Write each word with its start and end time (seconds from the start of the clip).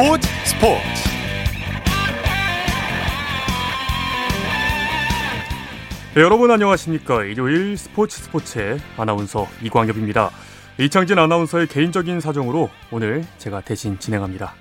스포츠 0.00 0.28
스포츠. 0.46 0.82
네, 6.14 6.22
여러분 6.22 6.50
안녕하십니까? 6.50 7.24
일요일 7.24 7.76
스포츠 7.76 8.18
스포츠의 8.22 8.78
아나운서 8.96 9.46
이광엽입니다. 9.62 10.30
이창진 10.78 11.18
아나운서의 11.18 11.66
개인적인 11.66 12.20
사정으로 12.20 12.70
오늘 12.90 13.26
제가 13.36 13.60
대신 13.60 13.98
진행합니다. 13.98 14.54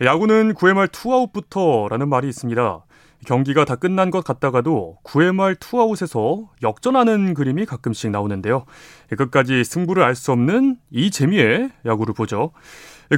야구는 0.00 0.54
9회 0.54 0.72
말 0.72 0.88
투아웃부터라는 0.88 2.08
말이 2.08 2.30
있습니다. 2.30 2.86
경기가 3.26 3.64
다 3.64 3.76
끝난 3.76 4.10
것 4.10 4.24
같다가도 4.24 4.96
9회 5.04 5.34
말 5.34 5.54
투아웃에서 5.54 6.48
역전하는 6.62 7.34
그림이 7.34 7.66
가끔씩 7.66 8.10
나오는데요. 8.10 8.64
끝까지 9.16 9.64
승부를 9.64 10.02
알 10.02 10.14
수 10.14 10.32
없는 10.32 10.78
이 10.90 11.10
재미에 11.10 11.68
야구를 11.84 12.14
보죠. 12.14 12.52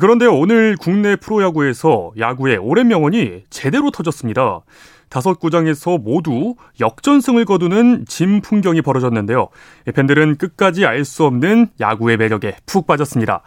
그런데 0.01 0.27
오늘 0.27 0.77
국내 0.77 1.16
프로야구에서 1.16 2.12
야구의 2.19 2.57
오랜 2.59 2.89
명언이 2.89 3.45
제대로 3.51 3.91
터졌습니다. 3.91 4.61
다섯 5.09 5.39
구장에서 5.39 5.98
모두 5.98 6.57
역전승을 6.80 7.45
거두는 7.45 8.05
진 8.09 8.41
풍경이 8.41 8.83
벌어졌는데요. 8.83 9.49
팬들은 9.95 10.37
끝까지 10.37 10.87
알 10.87 11.05
수 11.05 11.25
없는 11.25 11.69
야구의 11.79 12.16
매력에 12.16 12.57
푹 12.66 12.87
빠졌습니다. 12.88 13.43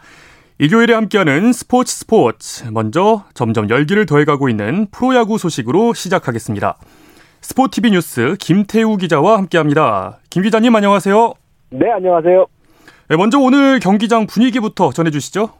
일요일에 0.58 0.94
함께하는 0.94 1.52
스포츠 1.52 1.94
스포츠. 1.94 2.64
먼저 2.72 3.24
점점 3.34 3.68
열기를 3.68 4.06
더해가고 4.06 4.48
있는 4.48 4.86
프로야구 4.90 5.36
소식으로 5.36 5.92
시작하겠습니다. 5.92 6.78
스포티비 7.42 7.90
뉴스 7.90 8.36
김태우 8.40 8.96
기자와 8.96 9.36
함께합니다. 9.36 10.18
김 10.30 10.42
기자님 10.42 10.74
안녕하세요. 10.74 11.34
네, 11.70 11.90
안녕하세요. 11.90 12.46
네, 13.10 13.16
먼저 13.16 13.38
오늘 13.38 13.78
경기장 13.80 14.26
분위기부터 14.26 14.90
전해주시죠. 14.92 15.50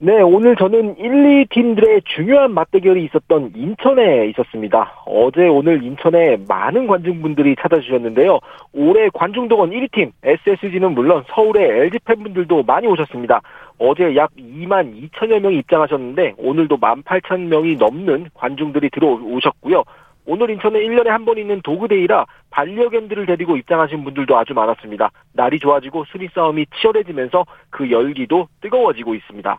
네, 0.00 0.20
오늘 0.20 0.56
저는 0.56 0.98
1, 0.98 1.46
2팀들의 1.46 2.02
중요한 2.04 2.52
맞대결이 2.52 3.04
있었던 3.04 3.52
인천에 3.54 4.26
있었습니다. 4.30 5.02
어제 5.06 5.46
오늘 5.46 5.82
인천에 5.82 6.36
많은 6.48 6.86
관중분들이 6.88 7.54
찾아주셨는데요. 7.58 8.38
올해 8.74 9.08
관중동원 9.14 9.70
1위팀 9.70 10.10
SSG는 10.22 10.92
물론 10.94 11.24
서울의 11.28 11.64
LG 11.84 12.00
팬분들도 12.04 12.64
많이 12.64 12.86
오셨습니다. 12.88 13.40
어제 13.78 14.14
약 14.16 14.30
2만 14.36 15.10
2천여 15.10 15.38
명이 15.40 15.58
입장하셨는데 15.58 16.34
오늘도 16.38 16.76
1만 16.76 17.02
8천 17.02 17.40
명이 17.46 17.76
넘는 17.76 18.28
관중들이 18.34 18.90
들어오셨고요. 18.90 19.84
오늘 20.26 20.50
인천에 20.50 20.80
1년에 20.80 21.06
한 21.06 21.24
번 21.24 21.38
있는 21.38 21.60
도그데이라 21.62 22.26
반려견들을 22.50 23.26
데리고 23.26 23.56
입장하신 23.56 24.04
분들도 24.04 24.36
아주 24.36 24.54
많았습니다. 24.54 25.10
날이 25.32 25.58
좋아지고 25.58 26.04
순위 26.06 26.28
싸움이 26.34 26.66
치열해지면서 26.76 27.44
그 27.70 27.90
열기도 27.90 28.48
뜨거워지고 28.60 29.14
있습니다. 29.14 29.58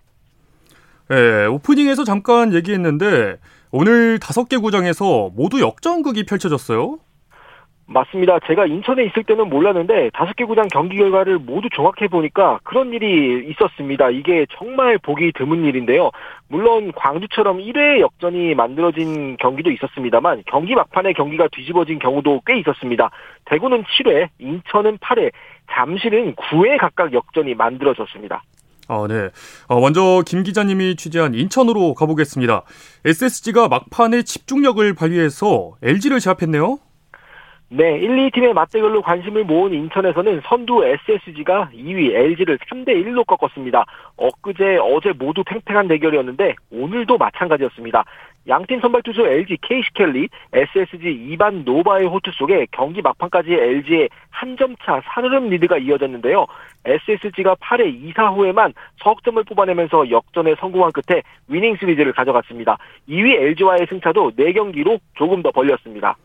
네, 1.07 1.45
오프닝에서 1.45 2.03
잠깐 2.03 2.53
얘기했는데 2.53 3.37
오늘 3.71 4.19
다섯 4.19 4.49
개 4.49 4.57
구장에서 4.57 5.29
모두 5.35 5.61
역전극이 5.61 6.25
펼쳐졌어요. 6.25 6.97
맞습니다. 7.87 8.39
제가 8.47 8.65
인천에 8.65 9.05
있을 9.05 9.23
때는 9.23 9.47
몰랐는데 9.49 10.09
다섯 10.13 10.35
개 10.35 10.43
구장 10.43 10.67
경기 10.69 10.97
결과를 10.97 11.37
모두 11.37 11.69
종합해 11.71 12.07
보니까 12.09 12.59
그런 12.63 12.91
일이 12.93 13.47
있었습니다. 13.51 14.09
이게 14.09 14.47
정말 14.57 14.97
보기 14.97 15.31
드문 15.33 15.65
일인데요. 15.65 16.09
물론 16.47 16.91
광주처럼 16.95 17.59
1회 17.59 17.99
역전이 17.99 18.55
만들어진 18.55 19.37
경기도 19.37 19.69
있었습니다만 19.69 20.43
경기 20.47 20.73
막판에 20.73 21.13
경기가 21.13 21.47
뒤집어진 21.51 21.99
경우도 21.99 22.41
꽤 22.47 22.57
있었습니다. 22.59 23.11
대구는 23.45 23.83
7회, 23.83 24.29
인천은 24.39 24.97
8회, 24.97 25.31
잠실은 25.71 26.33
9회 26.33 26.79
각각 26.79 27.13
역전이 27.13 27.53
만들어졌습니다. 27.53 28.41
아, 28.87 29.05
네. 29.07 29.29
어, 29.67 29.79
먼저 29.79 30.23
김 30.25 30.43
기자님이 30.43 30.95
취재한 30.95 31.33
인천으로 31.33 31.93
가보겠습니다. 31.95 32.63
SSG가 33.03 33.67
막판에 33.67 34.23
집중력을 34.23 34.93
발휘해서 34.93 35.73
LG를 35.81 36.19
제압했네요. 36.19 36.79
네, 37.69 37.97
1, 37.97 38.29
2팀의 38.29 38.53
맞대결로 38.53 39.01
관심을 39.01 39.43
모은 39.43 39.73
인천에서는 39.73 40.41
선두 40.45 40.85
SSG가 40.85 41.71
2위 41.73 42.13
LG를 42.13 42.59
3대 42.59 42.89
1로 42.89 43.25
꺾었습니다. 43.25 43.85
엊그제 44.17 44.77
어제 44.77 45.13
모두 45.13 45.43
팽팽한 45.43 45.87
대결이었는데 45.87 46.55
오늘도 46.71 47.17
마찬가지였습니다. 47.17 48.05
양팀 48.47 48.79
선발 48.81 49.01
투수 49.01 49.25
LG 49.25 49.57
케이시 49.63 49.89
켈리, 49.95 50.29
SSG 50.53 51.09
이반 51.31 51.63
노바의 51.65 52.05
호투 52.05 52.29
속에 52.33 52.67
경기 52.69 53.01
막판까지 53.01 53.51
LG의 53.51 54.09
한 54.29 54.55
점차 54.57 55.01
살얼음 55.03 55.49
리드가 55.49 55.79
이어졌는데요. 55.79 56.45
SSG가 56.85 57.55
8회 57.55 58.13
2사 58.13 58.35
후에만 58.35 58.73
석점을 59.03 59.43
뽑아내면서 59.43 60.11
역전에 60.11 60.53
성공한 60.59 60.91
끝에 60.91 61.23
위닝 61.47 61.75
시리즈를 61.77 62.13
가져갔습니다. 62.13 62.77
2위 63.09 63.41
LG와의 63.41 63.87
승차도 63.89 64.33
4경기로 64.33 64.99
조금 65.15 65.41
더 65.41 65.49
벌렸습니다. 65.49 66.15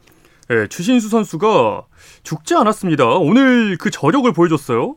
네, 0.50 0.66
추신수 0.66 1.10
선수가 1.10 1.84
죽지 2.24 2.56
않았습니다. 2.56 3.06
오늘 3.06 3.76
그 3.78 3.88
저력을 3.88 4.32
보여줬어요. 4.32 4.96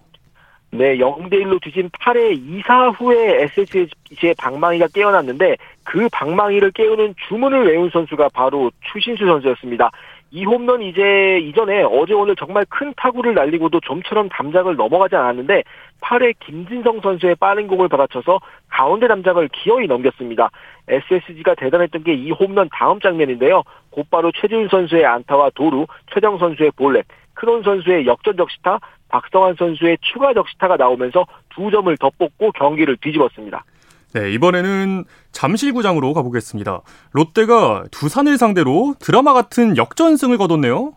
네, 0.71 0.97
0대1로 0.97 1.61
뒤진 1.61 1.91
8회 1.91 2.63
2사 2.65 2.99
후에 2.99 3.43
SSG의 3.43 4.33
방망이가 4.39 4.87
깨어났는데 4.87 5.57
그 5.83 6.09
방망이를 6.11 6.71
깨우는 6.71 7.13
주문을 7.27 7.67
외운 7.67 7.91
선수가 7.91 8.29
바로 8.33 8.71
추신수 8.91 9.27
선수였습니다. 9.27 9.91
이 10.35 10.45
홈런 10.45 10.81
이제 10.81 11.37
이전에 11.43 11.83
어제 11.83 12.15
오늘 12.15 12.35
정말 12.35 12.65
큰 12.67 12.91
타구를 12.97 13.35
날리고도 13.35 13.79
좀처럼 13.81 14.29
담장을 14.29 14.75
넘어가지 14.75 15.15
않았는데 15.15 15.63
8회 16.01 16.33
김진성 16.39 17.01
선수의 17.01 17.35
빠른 17.35 17.67
공을 17.67 17.87
받아쳐서 17.87 18.39
가운데 18.67 19.07
담장을 19.07 19.47
기어이 19.49 19.85
넘겼습니다. 19.85 20.49
SSG가 20.87 21.53
대단했던 21.53 22.03
게 22.03 22.13
이 22.13 22.31
홈런 22.31 22.67
다음 22.73 22.99
장면인데요. 22.99 23.61
곧바로 23.91 24.31
최지훈 24.31 24.69
선수의 24.69 25.05
안타와 25.05 25.51
도루, 25.51 25.85
최정 26.11 26.39
선수의 26.39 26.71
볼넷, 26.77 27.05
크론 27.35 27.61
선수의 27.61 28.07
역전 28.07 28.35
적 28.35 28.49
시타, 28.49 28.79
박성환 29.09 29.55
선수의 29.59 29.99
추가 30.01 30.33
적 30.33 30.49
시타가 30.49 30.77
나오면서 30.77 31.27
두 31.49 31.69
점을 31.69 31.95
더 31.97 32.09
뽑고 32.17 32.53
경기를 32.53 32.97
뒤집었습니다. 32.97 33.63
네, 34.13 34.31
이번에는 34.31 35.05
잠실구장으로 35.31 36.13
가보겠습니다. 36.13 36.81
롯데가 37.13 37.83
두산을 37.91 38.37
상대로 38.37 38.93
드라마 38.99 39.33
같은 39.33 39.75
역전승을 39.75 40.37
거뒀네요. 40.37 40.93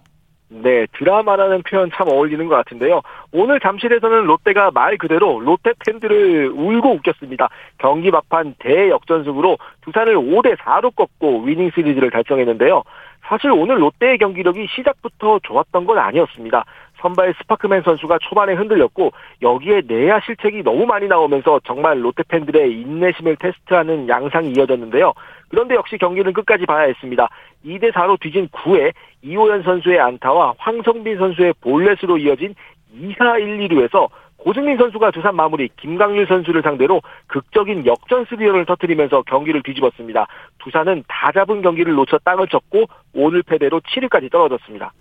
네, 0.49 0.87
드라마라는 0.97 1.63
표현 1.63 1.91
참 1.93 2.09
어울리는 2.09 2.47
것 2.47 2.55
같은데요. 2.55 3.01
오늘 3.33 3.59
잠실에서는 3.59 4.27
롯데가 4.27 4.71
말 4.71 4.97
그대로 4.97 5.41
롯데 5.41 5.73
팬들을 5.85 6.51
울고 6.51 6.95
웃겼습니다. 6.95 7.49
경기 7.79 8.11
막판 8.11 8.55
대역전승으로 8.61 9.59
두산을 9.81 10.15
5대 10.17 10.57
4로 10.59 10.95
꺾고 10.95 11.43
위닝 11.43 11.71
시리즈를 11.75 12.11
달성했는데요. 12.11 12.85
사실 13.29 13.51
오늘 13.51 13.83
롯데의 13.83 14.19
경기력이 14.19 14.69
시작부터 14.77 15.41
좋았던 15.43 15.85
건 15.85 15.99
아니었습니다. 15.99 16.65
선발 17.01 17.35
스파크맨 17.39 17.83
선수가 17.83 18.19
초반에 18.23 18.55
흔들렸고 18.55 19.13
여기에 19.43 19.83
내야 19.87 20.21
실책이 20.21 20.63
너무 20.63 20.87
많이 20.87 21.07
나오면서 21.09 21.61
정말 21.65 22.03
롯데 22.03 22.23
팬들의 22.29 22.73
인내심을 22.73 23.37
테스트하는 23.37 24.09
양상이 24.09 24.53
이어졌는데요. 24.53 25.13
그런데 25.49 25.75
역시 25.75 25.99
경기는 25.99 26.33
끝까지 26.33 26.67
봐야 26.67 26.87
했습니다. 26.87 27.29
2대 27.65 27.93
4로 27.93 28.19
뒤진 28.21 28.49
9회 28.49 28.93
이호연 29.23 29.63
선수의 29.63 30.01
안타와 30.01 30.55
황성빈 30.59 31.19
선수의 31.19 31.55
볼넷으로 31.61 32.19
이어진 32.19 32.55
2사 32.95 33.41
1, 33.41 33.69
2루에서 33.69 34.09
고승민 34.37 34.77
선수가 34.77 35.11
두산 35.11 35.35
마무리 35.35 35.69
김강률 35.77 36.27
선수를 36.27 36.63
상대로 36.63 37.03
극적인 37.27 37.85
역전 37.87 38.25
스리런을 38.27 38.65
터뜨리면서 38.67 39.23
경기를 39.23 39.63
뒤집었습니다. 39.63 40.27
두산은 40.59 41.05
다 41.09 41.33
잡은 41.33 41.63
경기를 41.63 41.95
놓쳐 41.95 42.19
땅을 42.19 42.47
쳤고 42.49 42.85
오늘 43.13 43.43
패배로 43.43 43.81
7위까지 43.81 44.31
떨어졌습니다. 44.31 44.93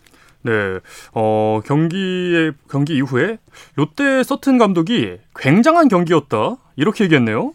네, 0.45 0.79
어, 1.15 1.59
경기에, 1.65 2.51
경기 2.69 2.95
이후에 2.97 3.39
롯데 3.75 4.21
서튼 4.21 4.59
감독이 4.59 5.17
굉장한 5.35 5.87
경기였다. 5.87 6.57
이렇게 6.75 7.05
얘기했네요. 7.05 7.53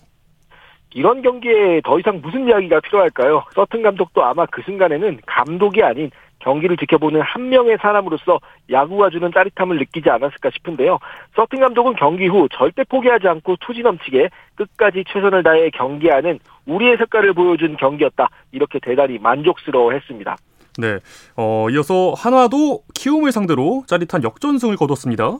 이런 0.92 1.22
경기에 1.22 1.82
더 1.84 2.00
이상 2.00 2.20
무슨 2.20 2.48
이야기가 2.48 2.80
필요할까요? 2.80 3.44
서튼 3.54 3.82
감독도 3.82 4.24
아마 4.24 4.44
그 4.46 4.60
순간에는 4.62 5.20
감독이 5.24 5.84
아닌 5.84 6.10
경기를 6.40 6.76
지켜보는 6.78 7.20
한 7.20 7.48
명의 7.48 7.76
사람으로서 7.80 8.40
야구가 8.68 9.10
주는 9.10 9.30
짜릿함을 9.32 9.78
느끼지 9.78 10.10
않았을까 10.10 10.50
싶은데요. 10.50 10.98
서튼 11.36 11.60
감독은 11.60 11.94
경기 11.94 12.26
후 12.26 12.48
절대 12.50 12.82
포기하지 12.82 13.28
않고 13.28 13.56
투지 13.60 13.82
넘치게 13.82 14.30
끝까지 14.56 15.04
최선을 15.12 15.44
다해 15.44 15.70
경기하는 15.70 16.40
우리의 16.66 16.96
색깔을 16.96 17.34
보여준 17.34 17.76
경기였다. 17.76 18.28
이렇게 18.50 18.80
대단히 18.80 19.18
만족스러워 19.18 19.92
했습니다. 19.92 20.36
네. 20.80 20.98
어, 21.36 21.68
이어서 21.70 22.14
한화도 22.16 22.82
키움을 22.94 23.32
상대로 23.32 23.84
짜릿한 23.86 24.22
역전승을 24.22 24.76
거뒀습니다. 24.76 25.38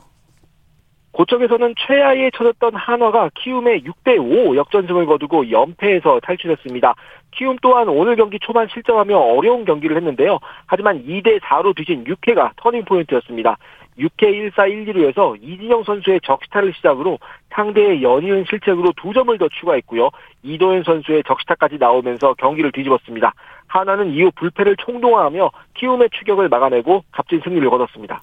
고척에서는 1.12 1.75
최하위에 1.76 2.31
쳐졌던 2.34 2.75
한화가 2.75 3.31
키움의 3.34 3.82
6대5 3.82 4.56
역전승을 4.56 5.06
거두고 5.06 5.50
연패에서 5.50 6.20
탈출했습니다. 6.22 6.94
키움 7.32 7.56
또한 7.62 7.88
오늘 7.88 8.16
경기 8.16 8.38
초반 8.40 8.69
실점하며 8.69 9.16
어려운 9.16 9.64
경기를 9.64 9.96
했는데요. 9.96 10.38
하지만 10.66 11.04
2대4로 11.04 11.75
뒤진 11.76 12.04
6회가 12.04 12.52
터닝포인트였습니다. 12.56 13.56
6회 13.98 14.52
1사 14.52 14.70
1, 14.70 14.87
2루에서 14.87 15.37
이진영 15.42 15.84
선수의 15.84 16.20
적시타를 16.25 16.72
시작으로 16.75 17.19
상대의 17.50 18.02
연이은 18.02 18.44
실책으로 18.48 18.92
두 18.96 19.12
점을 19.12 19.37
더 19.37 19.48
추가했고요. 19.48 20.10
이도현 20.42 20.84
선수의 20.84 21.22
적시타까지 21.26 21.76
나오면서 21.78 22.34
경기를 22.34 22.72
뒤집었습니다. 22.72 23.34
하나는 23.70 24.12
이후 24.12 24.31
불패를 24.34 24.76
총동화하며 24.76 25.50
키움의 25.75 26.11
추격을 26.12 26.49
막아내고 26.49 27.05
값진 27.12 27.40
승리를 27.44 27.70
거뒀습니다. 27.70 28.20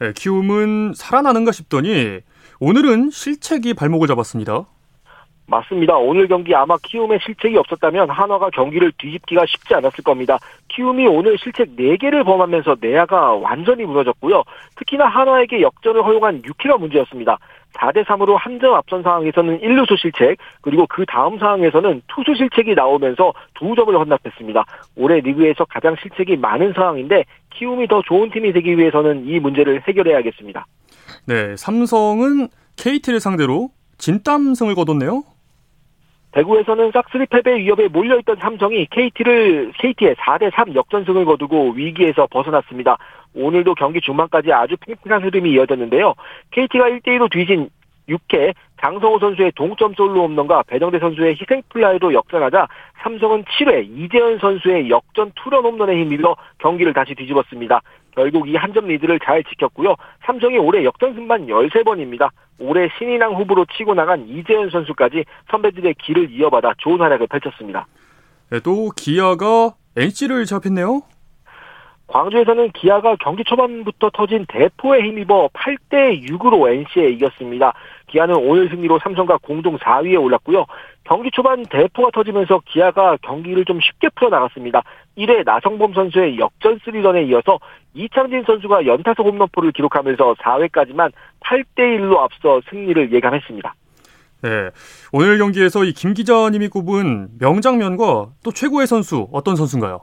네, 0.00 0.12
키움은 0.14 0.92
살아나는가 0.94 1.52
싶더니 1.52 2.20
오늘은 2.60 3.10
실책이 3.10 3.74
발목을 3.74 4.08
잡았습니다. 4.08 4.66
맞습니다. 5.46 5.96
오늘 5.96 6.28
경기 6.28 6.54
아마 6.54 6.76
키움의 6.82 7.20
실책이 7.22 7.56
없었다면 7.56 8.10
한화가 8.10 8.50
경기를 8.50 8.92
뒤집기가 8.98 9.46
쉽지 9.46 9.74
않았을 9.74 10.04
겁니다. 10.04 10.38
키움이 10.68 11.06
오늘 11.06 11.38
실책 11.38 11.74
4개를 11.76 12.24
범하면서 12.24 12.76
내야가 12.80 13.34
완전히 13.34 13.84
무너졌고요. 13.84 14.42
특히나 14.76 15.06
한화에게 15.06 15.62
역전을 15.62 16.04
허용한 16.04 16.42
6회가 16.42 16.78
문제였습니다. 16.78 17.38
4대 17.74 18.04
3으로 18.04 18.36
한 18.36 18.58
점 18.58 18.74
앞선 18.74 19.02
상황에서는 19.02 19.60
1루수 19.60 19.96
실책, 19.98 20.38
그리고 20.62 20.86
그 20.88 21.04
다음 21.06 21.38
상황에서는 21.38 22.02
투수 22.08 22.34
실책이 22.34 22.74
나오면서 22.74 23.32
두 23.54 23.74
점을 23.76 23.94
헌납했습니다. 23.96 24.64
올해 24.96 25.20
리그에서 25.20 25.64
가장 25.66 25.94
실책이 26.02 26.36
많은 26.38 26.72
상황인데 26.72 27.24
키움이 27.50 27.86
더 27.86 28.02
좋은 28.02 28.30
팀이 28.30 28.52
되기 28.52 28.76
위해서는 28.76 29.26
이 29.28 29.38
문제를 29.38 29.82
해결해야겠습니다. 29.86 30.66
네, 31.26 31.56
삼성은 31.56 32.48
KT를 32.76 33.20
상대로 33.20 33.68
진땀승을 33.98 34.74
거뒀네요. 34.74 35.22
대구에서는 36.32 36.90
싹스리 36.92 37.26
패배 37.26 37.56
위협에 37.56 37.88
몰려있던 37.88 38.36
삼성이 38.40 38.86
KT를 38.90 39.72
KT의 39.78 40.14
4대 40.16 40.50
3 40.54 40.74
역전승을 40.74 41.24
거두고 41.24 41.70
위기에서 41.72 42.26
벗어났습니다. 42.30 42.98
오늘도 43.38 43.74
경기 43.74 44.00
중반까지 44.00 44.52
아주 44.52 44.76
팽팽한 44.80 45.22
흐름이 45.24 45.50
이어졌는데요. 45.52 46.14
KT가 46.50 46.84
1대1로 46.90 47.30
뒤진 47.30 47.70
6회 48.08 48.54
장성호 48.80 49.18
선수의 49.18 49.52
동점 49.54 49.92
솔로 49.94 50.22
홈런과 50.22 50.62
배정대 50.66 50.98
선수의 50.98 51.36
희생플라이로 51.40 52.14
역전하자 52.14 52.66
삼성은 53.02 53.44
7회 53.44 53.86
이재현 53.86 54.38
선수의 54.38 54.88
역전 54.88 55.30
투런 55.36 55.64
홈런에 55.64 55.94
힘입어 56.00 56.36
경기를 56.58 56.92
다시 56.94 57.14
뒤집었습니다. 57.14 57.82
결국 58.12 58.48
이 58.48 58.56
한 58.56 58.72
점 58.72 58.86
리드를 58.86 59.20
잘 59.24 59.44
지켰고요. 59.44 59.94
삼성이 60.24 60.56
올해 60.58 60.84
역전승만 60.84 61.46
13번입니다. 61.46 62.30
올해 62.58 62.88
신인왕 62.98 63.34
후보로 63.34 63.66
치고 63.76 63.94
나간 63.94 64.26
이재현 64.26 64.70
선수까지 64.70 65.24
선배들의 65.50 65.94
길을 66.02 66.30
이어받아 66.30 66.74
좋은 66.78 66.98
활약을 67.00 67.26
펼쳤습니다. 67.28 67.86
네, 68.50 68.58
또 68.60 68.90
기아가 68.96 69.74
NC를 69.96 70.46
잡혔네요. 70.46 71.02
광주에서는 72.08 72.72
기아가 72.72 73.16
경기 73.16 73.44
초반부터 73.44 74.10
터진 74.14 74.46
대포에 74.48 75.00
힘입어 75.02 75.48
8대 75.52 76.26
6으로 76.28 76.68
NC에 76.72 77.10
이겼습니다. 77.10 77.74
기아는 78.08 78.34
오늘 78.36 78.68
승리로 78.70 78.98
삼성과 79.02 79.38
공동 79.42 79.76
4위에 79.76 80.20
올랐고요. 80.20 80.64
경기 81.04 81.30
초반 81.30 81.62
대포가 81.64 82.10
터지면서 82.12 82.60
기아가 82.66 83.16
경기를 83.22 83.64
좀 83.66 83.78
쉽게 83.80 84.08
풀어나갔습니다. 84.16 84.82
1회 85.18 85.44
나성범 85.44 85.92
선수의 85.94 86.38
역전 86.38 86.78
스리런에 86.84 87.24
이어서 87.24 87.58
이창진 87.94 88.44
선수가 88.46 88.86
연타석 88.86 89.26
홈런포를 89.26 89.72
기록하면서 89.72 90.34
4회까지만 90.34 91.12
8대 91.40 91.98
1로 91.98 92.18
앞서 92.18 92.60
승리를 92.70 93.12
예감했습니다. 93.12 93.74
네. 94.42 94.50
오늘 95.12 95.36
경기에서 95.38 95.84
이 95.84 95.92
김 95.92 96.14
기자님이 96.14 96.68
꼽은 96.68 97.28
명장면과 97.40 98.28
또 98.44 98.50
최고의 98.52 98.86
선수 98.86 99.28
어떤 99.32 99.56
선수인가요? 99.56 100.00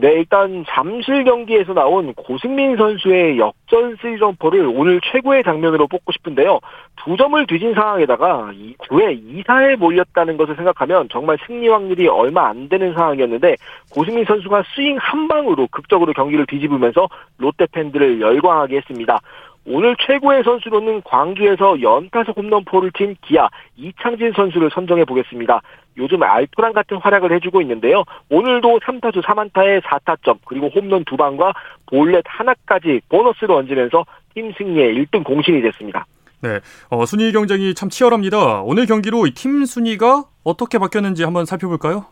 네, 0.00 0.12
일단 0.12 0.64
잠실 0.68 1.24
경기에서 1.24 1.74
나온 1.74 2.14
고승민 2.14 2.76
선수의 2.76 3.36
역전 3.36 3.96
스리점포를 3.96 4.64
오늘 4.72 5.00
최고의 5.00 5.42
장면으로 5.42 5.88
뽑고 5.88 6.12
싶은데요. 6.12 6.60
두 7.02 7.16
점을 7.16 7.44
뒤진 7.48 7.74
상황에다가 7.74 8.52
9회 8.78 9.44
2사에 9.44 9.74
몰렸다는 9.74 10.36
것을 10.36 10.54
생각하면 10.54 11.08
정말 11.10 11.36
승리 11.44 11.66
확률이 11.66 12.06
얼마 12.06 12.48
안 12.48 12.68
되는 12.68 12.94
상황이었는데 12.94 13.56
고승민 13.92 14.24
선수가 14.24 14.62
스윙 14.72 14.98
한 15.00 15.26
방으로 15.26 15.66
극적으로 15.72 16.12
경기를 16.12 16.46
뒤집으면서 16.46 17.08
롯데 17.38 17.66
팬들을 17.72 18.20
열광하게 18.20 18.76
했습니다. 18.76 19.18
오늘 19.70 19.94
최고의 20.00 20.44
선수로는 20.44 21.02
광주에서 21.02 21.80
연타석 21.82 22.38
홈런포를 22.38 22.90
친 22.96 23.14
기아 23.20 23.48
이창진 23.76 24.32
선수를 24.34 24.70
선정해 24.72 25.04
보겠습니다. 25.04 25.60
요즘 25.98 26.22
알토란 26.22 26.72
같은 26.72 26.96
활약을 26.96 27.32
해주고 27.34 27.60
있는데요. 27.62 28.04
오늘도 28.30 28.80
3타수 28.80 29.22
3안타에 29.22 29.82
4타점 29.82 30.38
그리고 30.46 30.68
홈런 30.68 31.04
2방과 31.04 31.52
볼넷 31.86 32.24
하나까지 32.26 33.02
보너스로 33.10 33.56
얹으면서 33.56 34.06
팀 34.34 34.52
승리의 34.56 34.94
1등 34.94 35.22
공신이 35.22 35.60
됐습니다. 35.60 36.06
네, 36.40 36.60
어, 36.88 37.04
순위 37.04 37.30
경쟁이 37.32 37.74
참 37.74 37.90
치열합니다. 37.90 38.62
오늘 38.62 38.86
경기로 38.86 39.26
팀 39.34 39.66
순위가 39.66 40.24
어떻게 40.44 40.78
바뀌었는지 40.78 41.24
한번 41.24 41.44
살펴볼까요? 41.44 42.06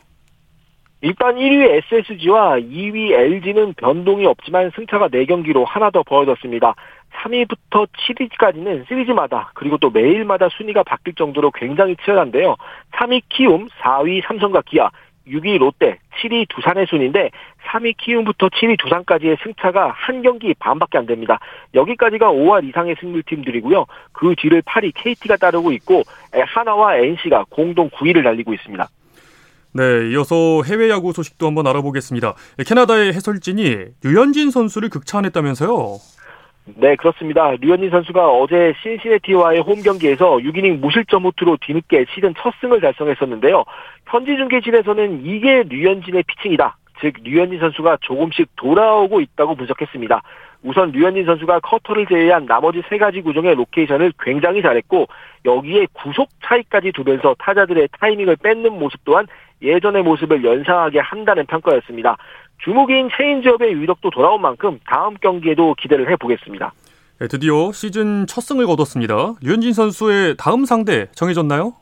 일단 1.06 1.36
1위 1.36 1.70
SSG와 1.84 2.58
2위 2.58 3.12
LG는 3.12 3.74
변동이 3.74 4.26
없지만 4.26 4.72
승차가 4.74 5.06
4경기로 5.06 5.64
하나 5.64 5.88
더 5.90 6.02
벌어졌습니다. 6.02 6.74
3위부터 7.14 7.86
7위까지는 7.96 8.88
시리즈마다 8.88 9.52
그리고 9.54 9.78
또 9.78 9.88
매일마다 9.90 10.48
순위가 10.48 10.82
바뀔 10.82 11.14
정도로 11.14 11.52
굉장히 11.52 11.94
치열한데요. 12.04 12.56
3위 12.94 13.22
키움, 13.28 13.68
4위 13.68 14.26
삼성과 14.26 14.62
기아, 14.66 14.90
6위 15.28 15.58
롯데, 15.58 15.98
7위 16.18 16.48
두산의 16.48 16.86
순인데 16.88 17.30
3위 17.68 17.96
키움부터 17.98 18.48
7위 18.48 18.76
두산까지의 18.76 19.36
승차가 19.44 19.92
한 19.94 20.22
경기 20.22 20.54
반밖에 20.54 20.98
안 20.98 21.06
됩니다. 21.06 21.38
여기까지가 21.74 22.32
5할 22.32 22.68
이상의 22.68 22.96
승률팀들이고요. 22.98 23.86
그 24.10 24.34
뒤를 24.36 24.60
8위 24.62 24.90
KT가 24.92 25.36
따르고 25.36 25.70
있고 25.70 26.02
한화와 26.32 26.96
NC가 26.96 27.44
공동 27.48 27.88
9위를 27.90 28.24
달리고 28.24 28.52
있습니다. 28.54 28.88
네, 29.76 30.10
이어서 30.10 30.62
해외 30.62 30.88
야구 30.88 31.12
소식도 31.12 31.46
한번 31.46 31.66
알아보겠습니다. 31.66 32.34
캐나다의 32.66 33.12
해설진이 33.12 33.76
류현진 34.02 34.50
선수를 34.50 34.88
극찬했다면서요? 34.88 35.98
네, 36.76 36.96
그렇습니다. 36.96 37.50
류현진 37.60 37.90
선수가 37.90 38.26
어제 38.26 38.72
신시내티와의 38.82 39.60
홈 39.60 39.82
경기에서 39.82 40.38
6이닝 40.38 40.80
무실점 40.80 41.24
호투로 41.24 41.58
뒤늦게 41.60 42.06
시즌 42.14 42.32
첫 42.38 42.54
승을 42.62 42.80
달성했었는데요. 42.80 43.64
현지 44.06 44.34
중계진에서는 44.36 45.26
이게 45.26 45.62
류현진의 45.68 46.24
피칭이다. 46.26 46.78
즉 47.02 47.12
류현진 47.22 47.60
선수가 47.60 47.98
조금씩 48.00 48.48
돌아오고 48.56 49.20
있다고 49.20 49.56
분석했습니다. 49.56 50.22
우선 50.66 50.90
류현진 50.90 51.24
선수가 51.24 51.60
커터를 51.60 52.06
제외한 52.06 52.44
나머지 52.44 52.82
세 52.88 52.98
가지 52.98 53.22
구종의 53.22 53.54
로케이션을 53.54 54.12
굉장히 54.20 54.62
잘했고 54.62 55.06
여기에 55.44 55.86
구속 55.92 56.28
차이까지 56.44 56.90
두면서 56.90 57.36
타자들의 57.38 57.88
타이밍을 58.00 58.36
뺏는 58.36 58.72
모습 58.76 59.00
또한 59.04 59.28
예전의 59.62 60.02
모습을 60.02 60.44
연상하게 60.44 60.98
한다는 60.98 61.46
평가였습니다. 61.46 62.16
주목인 62.64 63.08
체인지업의 63.16 63.80
위력도 63.80 64.10
돌아온 64.10 64.42
만큼 64.42 64.80
다음 64.86 65.14
경기에도 65.14 65.74
기대를 65.78 66.10
해보겠습니다. 66.10 66.72
네, 67.20 67.28
드디어 67.28 67.70
시즌 67.70 68.26
첫 68.26 68.40
승을 68.40 68.66
거뒀습니다. 68.66 69.34
류현진 69.42 69.72
선수의 69.72 70.34
다음 70.36 70.64
상대 70.64 71.06
정해졌나요? 71.12 71.74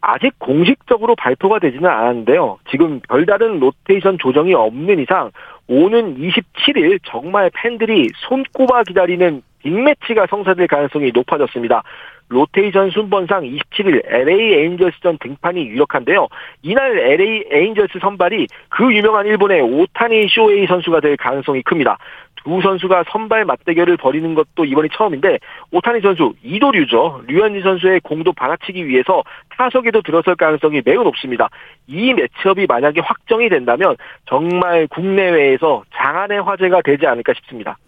아직 0.00 0.36
공식적으로 0.38 1.14
발표가 1.14 1.60
되지는 1.60 1.88
않았는데요. 1.88 2.58
지금 2.70 3.00
별다른 3.08 3.60
로테이션 3.60 4.18
조정이 4.18 4.52
없는 4.52 4.98
이상 4.98 5.30
오는 5.72 6.18
27일 6.18 6.98
정말 7.02 7.50
팬들이 7.54 8.10
손꼽아 8.28 8.82
기다리는 8.82 9.40
빅매치가 9.62 10.26
성사될 10.28 10.66
가능성이 10.66 11.12
높아졌습니다. 11.14 11.82
로테이션 12.28 12.90
순번상 12.90 13.44
27일 13.44 14.02
LA 14.04 14.54
에인절스전 14.54 15.18
등판이 15.18 15.66
유력한데요. 15.68 16.28
이날 16.62 16.98
LA 16.98 17.44
에인절스 17.50 18.00
선발이 18.00 18.48
그 18.68 18.94
유명한 18.94 19.26
일본의 19.26 19.62
오타니 19.62 20.28
쇼헤이 20.28 20.66
선수가 20.66 21.00
될 21.00 21.16
가능성이 21.16 21.62
큽니다. 21.62 21.96
두 22.44 22.60
선수가 22.60 23.04
선발 23.10 23.44
맞대결을 23.44 23.96
벌이는 23.96 24.34
것도 24.34 24.64
이번이 24.64 24.88
처음인데 24.96 25.38
오타니 25.70 26.00
선수 26.00 26.34
이도류죠. 26.42 27.22
류현진 27.26 27.62
선수의 27.62 28.00
공도 28.00 28.32
받아치기 28.32 28.86
위해서 28.86 29.22
타석에도 29.56 30.02
들어설 30.02 30.36
가능성이 30.36 30.82
매우 30.84 31.02
높습니다. 31.04 31.48
이 31.86 32.12
매치업이 32.14 32.66
만약에 32.66 33.00
확정이 33.00 33.48
된다면 33.48 33.96
정말 34.26 34.86
국내외에서 34.88 35.82
장안의 35.94 36.42
화제가 36.42 36.82
되지 36.82 37.06
않을까 37.06 37.32
싶습니다. 37.34 37.78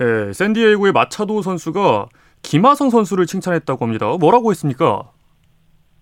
예, 0.00 0.32
샌디에이고의 0.32 0.92
마차도 0.92 1.42
선수가 1.42 2.06
김하성 2.42 2.90
선수를 2.90 3.26
칭찬했다고 3.26 3.84
합니다. 3.84 4.16
뭐라고 4.18 4.50
했습니까? 4.52 5.02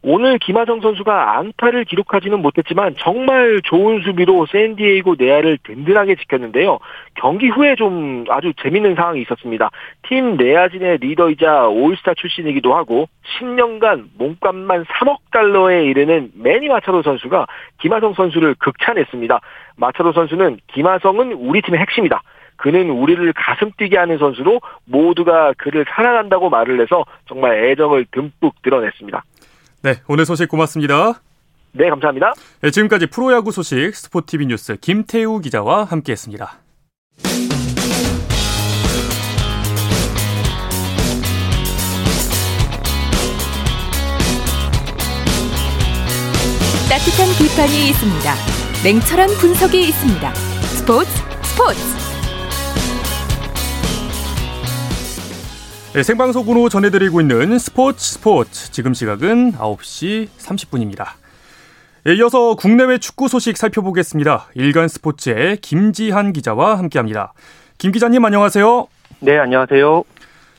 오늘 0.09 0.39
김하성 0.39 0.83
선수가 0.83 1.37
안타를 1.37 1.85
기록하지는 1.85 2.41
못했지만 2.41 2.95
정말 2.97 3.61
좋은 3.65 4.03
수비로 4.03 4.47
샌디에이고 4.47 5.17
내야를 5.19 5.59
든든하게 5.65 6.15
지켰는데요. 6.15 6.79
경기 7.15 7.49
후에 7.49 7.75
좀 7.75 8.25
아주 8.29 8.53
재밌는 8.63 8.95
상황이 8.95 9.21
있었습니다. 9.23 9.69
팀 10.07 10.37
내야진의 10.37 10.99
리더이자 10.99 11.67
올스타 11.67 12.15
출신이기도 12.15 12.73
하고 12.73 13.09
10년간 13.41 14.11
몸값만 14.17 14.85
3억 14.85 15.17
달러에 15.33 15.87
이르는 15.87 16.31
매니 16.37 16.69
마차도 16.69 17.03
선수가 17.03 17.49
김하성 17.81 18.15
선수를 18.15 18.55
극찬했습니다. 18.61 19.41
마차도 19.75 20.13
선수는 20.13 20.59
김하성은 20.69 21.33
우리 21.33 21.63
팀의 21.63 21.81
핵심이다. 21.81 22.23
그는 22.59 22.91
우리를 22.91 23.33
가슴 23.33 23.73
뛰게 23.77 23.99
하는 23.99 24.19
선수로 24.19 24.61
모두가 24.85 25.53
그를 25.59 25.85
사랑한다고 25.89 26.49
말을 26.49 26.81
해서 26.81 27.05
정말 27.27 27.65
애정을 27.65 28.07
듬뿍 28.13 28.63
드러냈습니다. 28.63 29.25
네, 29.87 30.01
오늘 30.09 30.27
소식 30.27 30.49
고맙습니다. 30.49 31.21
네, 31.71 31.89
감사합니다. 31.89 32.33
네, 32.61 32.73
지금까지 32.73 33.07
프로야구 33.07 33.53
소식 33.53 33.95
스포티비 33.95 34.47
뉴스 34.47 34.75
김태우 34.81 35.39
기자와 35.39 35.85
함께했습니다. 35.85 36.59
따뜻한 46.91 47.29
비판이 47.39 47.89
있습니다. 47.91 48.35
냉철한 48.83 49.29
분석이 49.39 49.81
있습니다. 49.83 50.35
스포츠 50.35 51.11
스포츠. 51.45 51.96
네, 55.97 56.03
생방송으로 56.03 56.69
전해드리고 56.69 57.23
있는 57.23 57.59
스포츠 57.59 58.05
스포츠 58.05 58.71
지금 58.71 58.93
시각은 58.93 59.53
9시 59.53 60.29
30분입니다. 60.37 61.07
이어서 62.19 62.55
국내외 62.55 62.99
축구 62.99 63.29
소식 63.29 63.57
살펴보겠습니다. 63.57 64.51
일간 64.57 64.89
스포츠의 64.89 65.57
김지한 65.57 66.35
기자와 66.35 66.77
함께합니다. 66.77 67.33
김 67.79 67.93
기자님 67.93 68.23
안녕하세요. 68.23 68.89
네, 69.21 69.39
안녕하세요. 69.39 70.05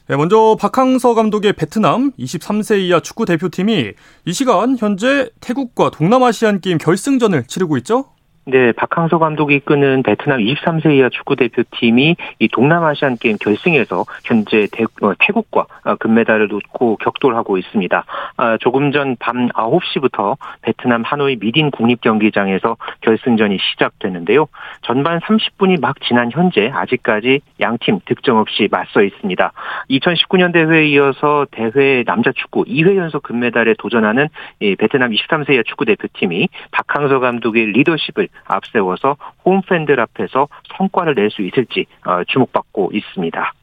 네, 0.08 0.16
먼저 0.16 0.58
박항서 0.60 1.14
감독의 1.14 1.54
베트남 1.54 2.14
23세 2.14 2.80
이하 2.80 3.00
축구 3.00 3.26
대표팀이 3.26 3.92
이 4.26 4.34
시간 4.34 4.76
현재 4.76 5.30
태국과 5.40 5.92
동남아시안 5.92 6.62
게임 6.62 6.80
결승전을 6.80 7.44
치르고 7.44 7.78
있죠? 7.78 8.06
네, 8.50 8.72
박항서 8.72 9.20
감독이 9.20 9.56
이끄는 9.56 10.04
베트남 10.04 10.40
23세 10.40 10.96
이하 10.96 11.10
축구 11.10 11.36
대표팀이 11.36 12.16
이 12.40 12.48
동남아시안 12.48 13.18
게임 13.18 13.36
결승에서 13.38 14.06
현재 14.24 14.68
대, 14.72 14.86
어, 15.02 15.12
태국과 15.20 15.66
어, 15.84 15.96
금메달을 15.98 16.48
놓고 16.48 16.96
격돌하고 16.96 17.58
있습니다. 17.58 18.06
아, 18.38 18.58
조금 18.62 18.94
전 18.94 19.18
밤 19.20 19.50
9시부터 19.50 20.38
베트남 20.62 21.04
하노이 21.04 21.38
미딘 21.40 21.72
국립 21.72 22.02
경기장에서 22.02 22.78
결승전이 23.02 23.58
시작됐는데요. 23.60 24.48
전반 24.82 25.20
30분이 25.20 25.82
막 25.82 26.00
지난 26.02 26.32
현재 26.32 26.70
아직까지 26.74 27.42
양팀 27.60 28.00
득점 28.06 28.38
없이 28.38 28.70
맞서 28.72 29.04
있습니다. 29.04 29.52
2019년 29.90 30.54
대회에 30.54 30.88
이어서 30.88 31.46
대회 31.52 32.04
남자 32.04 32.32
축구 32.32 32.64
2회 32.64 32.96
연속 32.96 33.24
금메달에 33.24 33.76
도전하는 33.78 34.30
베트남 34.60 35.12
23세 35.12 35.52
이하 35.52 35.64
축구 35.64 35.84
대표팀이 35.86 36.48
박항서 36.72 37.20
감독의 37.20 37.68
리더십을 37.68 38.30
앞세워서 38.46 39.18
홈팬들 39.46 40.00
앞에서 40.00 40.48
성과를 40.78 41.16
낼 41.16 41.30
수 41.30 41.42
있을지 41.42 41.86
어, 42.06 42.24
주목받고 42.26 42.92
있습니다. 42.94 43.54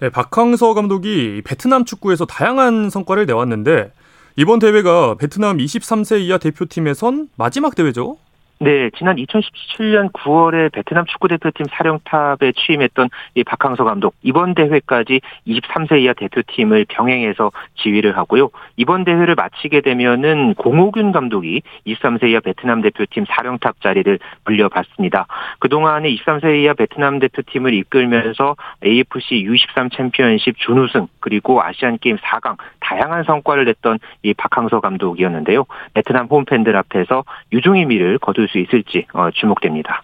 네, 0.00 0.10
박항서 0.10 0.74
감독이 0.74 1.40
베트남 1.44 1.84
축구에서 1.86 2.26
다양한 2.26 2.90
성과를 2.90 3.24
내왔는데 3.26 3.90
이번 4.36 4.58
대회가 4.58 5.14
베트남 5.14 5.56
23세 5.56 6.20
이하 6.20 6.36
대표팀에선 6.36 7.28
마지막 7.36 7.74
대회죠? 7.74 8.18
네, 8.58 8.88
지난 8.96 9.16
2017년 9.16 10.10
9월에 10.12 10.72
베트남 10.72 11.04
축구대표팀 11.04 11.66
사령탑에 11.70 12.52
취임했던 12.52 13.10
이 13.34 13.44
박항서 13.44 13.84
감독, 13.84 14.14
이번 14.22 14.54
대회까지 14.54 15.20
23세 15.46 16.00
이하 16.00 16.14
대표팀을 16.14 16.86
병행해서 16.88 17.52
지휘를 17.74 18.16
하고요. 18.16 18.48
이번 18.78 19.04
대회를 19.04 19.34
마치게 19.34 19.82
되면은 19.82 20.54
공호균 20.54 21.12
감독이 21.12 21.60
23세 21.86 22.30
이하 22.30 22.40
베트남 22.40 22.80
대표팀 22.80 23.26
사령탑 23.28 23.82
자리를 23.82 24.18
물려받습니다. 24.46 25.26
그동안에 25.58 26.08
23세 26.14 26.62
이하 26.62 26.72
베트남 26.72 27.18
대표팀을 27.18 27.74
이끌면서 27.74 28.56
AFC 28.82 29.44
U23 29.44 29.94
챔피언십 29.94 30.56
준우승, 30.56 31.08
그리고 31.20 31.62
아시안 31.62 31.98
게임 31.98 32.16
4강, 32.16 32.56
다양한 32.80 33.24
성과를 33.24 33.66
냈던 33.66 33.98
이 34.22 34.32
박항서 34.32 34.80
감독이었는데요. 34.80 35.66
베트남 35.92 36.24
홈팬들 36.26 36.74
앞에서 36.74 37.24
유종의 37.52 37.84
미를 37.84 38.16
거 38.18 38.32
둘수 38.46 38.58
있을지 38.58 39.06
어, 39.12 39.30
주목됩니다. 39.32 40.02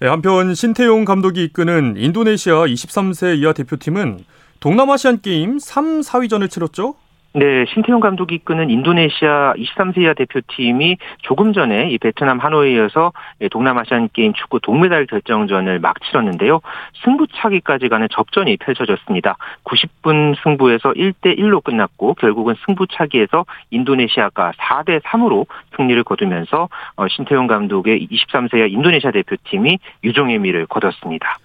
네, 0.00 0.08
한편 0.08 0.54
신태용 0.54 1.04
감독이 1.04 1.44
이끄는 1.44 1.96
인도네시아 1.96 2.64
23세 2.66 3.38
이하 3.38 3.52
대표팀은 3.52 4.24
동남아시안 4.60 5.20
게임 5.20 5.58
3, 5.58 6.00
4위전을 6.00 6.50
치렀죠? 6.50 6.94
네, 7.34 7.64
신태용 7.64 8.00
감독이 8.00 8.34
이끄는 8.34 8.68
인도네시아 8.68 9.54
23세 9.56 10.02
이하 10.02 10.12
대표팀이 10.12 10.98
조금 11.22 11.54
전에 11.54 11.88
이 11.88 11.96
베트남 11.96 12.38
하노이에서 12.38 13.12
동남아시안 13.50 14.10
게임 14.12 14.34
축구 14.34 14.60
동메달 14.60 15.06
결정전을 15.06 15.78
막 15.78 15.96
치렀는데요. 16.02 16.60
승부차기까지 17.02 17.88
가는 17.88 18.06
접전이 18.10 18.58
펼쳐졌습니다. 18.58 19.38
90분 19.64 20.36
승부에서 20.42 20.92
1대 20.92 21.38
1로 21.38 21.64
끝났고 21.64 22.14
결국은 22.14 22.54
승부차기에서 22.66 23.46
인도네시아가 23.70 24.52
4대 24.58 25.00
3으로 25.00 25.46
승리를 25.76 26.04
거두면서 26.04 26.68
어, 26.96 27.08
신태용 27.08 27.46
감독의 27.46 28.08
23세 28.08 28.58
이하 28.58 28.66
인도네시아 28.66 29.10
대표팀이 29.10 29.78
유종의 30.04 30.38
미를 30.38 30.66
거뒀습니다. 30.66 31.38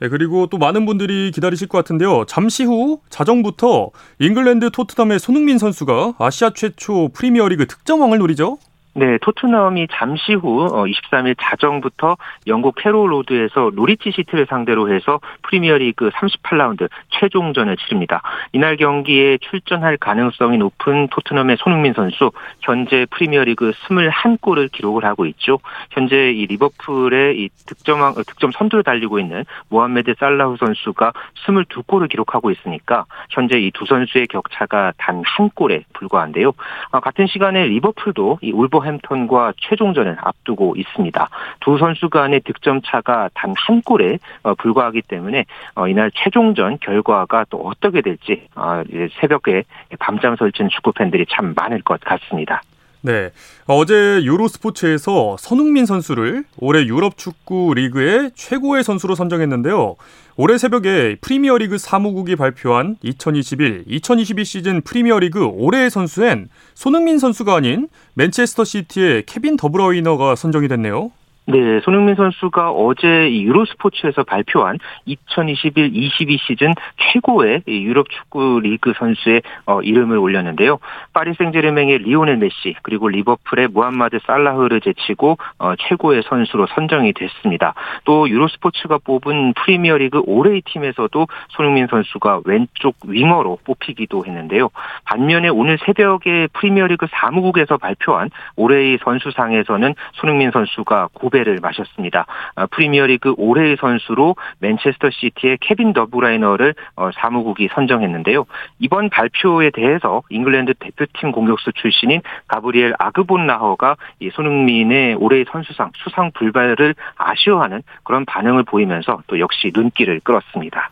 네, 0.00 0.08
그리고 0.08 0.46
또 0.46 0.56
많은 0.56 0.86
분들이 0.86 1.30
기다리실 1.30 1.68
것 1.68 1.76
같은데요. 1.78 2.24
잠시 2.26 2.64
후 2.64 3.00
자정부터 3.10 3.90
잉글랜드 4.18 4.70
토트넘의 4.70 5.18
손흥민 5.18 5.58
선수가 5.58 6.14
아시아 6.18 6.50
최초 6.54 7.10
프리미어리그 7.10 7.66
득점왕을 7.66 8.18
노리죠. 8.18 8.58
네, 8.94 9.18
토트넘이 9.18 9.88
잠시 9.90 10.34
후 10.34 10.66
23일 10.86 11.30
어, 11.32 11.34
자정부터 11.40 12.16
영국 12.46 12.74
캐로 12.76 13.12
로드에서 13.12 13.70
노리치 13.74 14.12
시티를 14.12 14.46
상대로 14.48 14.92
해서 14.92 15.20
프리미어리그 15.42 16.10
38라운드 16.10 16.88
최종전을 17.10 17.76
치릅니다. 17.76 18.22
이날 18.52 18.76
경기에 18.76 19.38
출전할 19.38 19.96
가능성이 19.96 20.58
높은 20.58 21.08
토트넘의 21.08 21.56
손흥민 21.58 21.92
선수 21.94 22.30
현재 22.60 23.06
프리미어리그 23.10 23.72
21골을 23.72 24.70
기록을 24.70 25.04
하고 25.04 25.26
있죠. 25.26 25.58
현재 25.90 26.30
이 26.30 26.46
리버풀의 26.46 27.40
이 27.40 27.48
득점 27.66 28.02
어, 28.02 28.12
득점 28.14 28.52
선두를 28.52 28.84
달리고 28.84 29.18
있는 29.18 29.44
모하메드 29.68 30.14
살라후 30.18 30.56
선수가 30.58 31.12
22골을 31.46 32.08
기록하고 32.08 32.50
있으니까 32.50 33.06
현재 33.30 33.58
이 33.58 33.70
두 33.72 33.86
선수의 33.86 34.26
격차가 34.26 34.92
단 34.98 35.22
한 35.24 35.50
골에 35.50 35.84
불과한데요. 35.92 36.52
어, 36.90 37.00
같은 37.00 37.26
시간에 37.26 37.64
리버풀도 37.66 38.38
이 38.42 38.52
울버 38.52 38.79
울버햄턴과 38.80 39.54
최종전을 39.60 40.16
앞두고 40.20 40.74
있습니다. 40.76 41.28
두 41.60 41.78
선수 41.78 42.08
간의 42.08 42.40
득점 42.40 42.80
차가 42.84 43.28
단 43.34 43.50
한 43.70 43.82
골에 43.82 44.18
어, 44.42 44.54
불과하기 44.54 45.02
때문에 45.02 45.44
어, 45.74 45.86
이날 45.86 46.10
최종전 46.14 46.78
결과가 46.80 47.46
또 47.50 47.58
어떻게 47.58 48.00
될지 48.00 48.46
어, 48.54 48.82
새벽에 49.20 49.64
밤잠 49.98 50.36
설치는 50.36 50.70
축구 50.70 50.92
팬들이 50.92 51.26
참 51.28 51.54
많을 51.54 51.82
것 51.82 52.00
같습니다. 52.00 52.62
네. 53.02 53.30
어제 53.66 54.20
유로스포츠에서 54.22 55.36
손흥민 55.38 55.86
선수를 55.86 56.44
올해 56.58 56.84
유럽 56.84 57.16
축구 57.16 57.72
리그의 57.74 58.32
최고의 58.34 58.84
선수로 58.84 59.14
선정했는데요. 59.14 59.96
올해 60.36 60.58
새벽에 60.58 61.16
프리미어리그 61.20 61.78
사무국이 61.78 62.36
발표한 62.36 62.96
2021-2022 63.04 64.44
시즌 64.44 64.80
프리미어리그 64.82 65.44
올해의 65.44 65.90
선수엔 65.90 66.48
손흥민 66.74 67.18
선수가 67.18 67.54
아닌 67.54 67.88
맨체스터 68.14 68.64
시티의 68.64 69.24
케빈 69.26 69.56
더브라이너가 69.56 70.36
선정이 70.36 70.68
됐네요. 70.68 71.10
네, 71.50 71.80
손흥민 71.80 72.14
선수가 72.14 72.70
어제 72.70 73.28
유로스포츠에서 73.42 74.22
발표한 74.22 74.78
2021-22 75.08 76.38
시즌 76.38 76.72
최고의 76.96 77.62
유럽 77.66 78.08
축구 78.08 78.60
리그 78.60 78.92
선수의 78.96 79.42
어, 79.66 79.82
이름을 79.82 80.16
올렸는데요. 80.16 80.78
파리 81.12 81.34
생제르맹의 81.34 81.98
리오넬 81.98 82.36
메시 82.36 82.76
그리고 82.82 83.08
리버풀의 83.08 83.66
무함마드 83.66 84.20
살라흐를 84.24 84.80
제치고 84.80 85.38
어, 85.58 85.74
최고의 85.76 86.22
선수로 86.28 86.68
선정이 86.68 87.14
됐습니다. 87.14 87.74
또 88.04 88.28
유로스포츠가 88.28 88.98
뽑은 88.98 89.54
프리미어리그 89.54 90.22
올해의 90.26 90.62
팀에서도 90.66 91.26
손흥민 91.48 91.88
선수가 91.88 92.42
왼쪽 92.44 92.94
윙어로 93.04 93.58
뽑히기도 93.64 94.24
했는데요. 94.24 94.68
반면에 95.04 95.48
오늘 95.48 95.78
새벽에 95.84 96.46
프리미어리그 96.52 97.08
사무국에서 97.10 97.76
발표한 97.76 98.30
올해의 98.54 99.00
선수상에서는 99.02 99.96
손흥민 100.12 100.52
선수가 100.52 101.08
고배를 101.12 101.58
마셨습니다. 101.60 102.26
아, 102.54 102.66
프리미어리그 102.66 103.34
올해의 103.36 103.76
선수로 103.80 104.36
맨체스터 104.58 105.10
시티의 105.10 105.58
케빈 105.60 105.92
더브라이너를 105.92 106.74
어, 106.96 107.10
사무국이 107.14 107.68
선정했는데요. 107.74 108.46
이번 108.78 109.10
발표에 109.10 109.70
대해서 109.70 110.22
잉글랜드 110.30 110.74
대표팀 110.78 111.32
공격수 111.32 111.72
출신인 111.72 112.22
가브리엘 112.48 112.94
아그본라허가 112.98 113.96
손흥민의 114.32 115.14
올해의 115.16 115.46
선수상 115.50 115.90
수상 115.96 116.30
불발을 116.32 116.94
아쉬워하는 117.16 117.82
그런 118.04 118.24
반응을 118.24 118.64
보이면서 118.64 119.22
또 119.26 119.38
역시 119.38 119.72
눈길을 119.74 120.20
끌었습니다. 120.20 120.90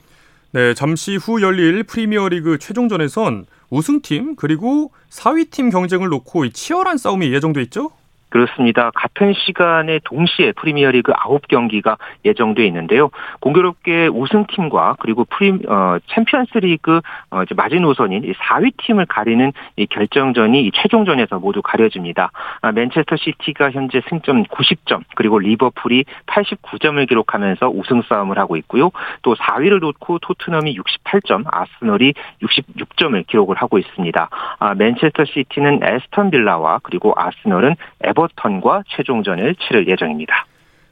네, 0.52 0.74
잠시 0.74 1.16
후 1.16 1.42
열릴 1.42 1.82
프리미어리그 1.84 2.58
최종전에선 2.58 3.44
우승팀 3.70 4.36
그리고 4.36 4.92
4위팀 5.10 5.70
경쟁을 5.70 6.08
놓고 6.08 6.48
치열한 6.48 6.96
싸움이 6.96 7.32
예정돼 7.32 7.60
있죠? 7.64 7.90
그렇습니다. 8.28 8.90
같은 8.94 9.32
시간에 9.32 10.00
동시에 10.04 10.52
프리미어리그 10.52 11.12
9경기가 11.12 11.97
예정돼 12.25 12.66
있는데요. 12.66 13.11
공교롭게 13.40 14.08
우승팀과 14.08 14.97
그리고 15.00 15.25
프리 15.25 15.58
어, 15.66 15.99
챔피언스리그 16.14 17.00
어, 17.30 17.42
마지노선인 17.56 18.23
4위 18.32 18.73
팀을 18.76 19.06
가리는 19.06 19.52
이 19.76 19.87
결정전이 19.87 20.66
이 20.66 20.70
최종전에서 20.75 21.38
모두 21.38 21.62
가려집니다. 21.62 22.30
아, 22.61 22.73
맨체스터 22.73 23.16
시티가 23.16 23.70
현재 23.70 24.02
승점 24.08 24.44
90점 24.44 25.02
그리고 25.14 25.38
리버풀이 25.38 26.04
89점을 26.26 27.08
기록하면서 27.08 27.70
우승 27.70 28.02
싸움을 28.02 28.38
하고 28.38 28.56
있고요. 28.58 28.90
또 29.23 29.35
4위를 29.35 29.80
놓고 29.80 30.18
토트넘이 30.18 30.76
68점, 30.76 31.44
아스널이 31.47 32.12
66점을 32.42 33.26
기록을 33.26 33.56
하고 33.56 33.78
있습니다. 33.78 34.28
아, 34.58 34.75
맨체스터 34.75 35.25
시티는 35.25 35.80
애스턴 35.82 36.30
빌라와 36.30 36.80
그리고 36.82 37.14
아스널은 37.16 37.76
에버턴과 38.02 38.82
최종전을 38.88 39.54
치를 39.56 39.88
예정입니다. 39.88 40.46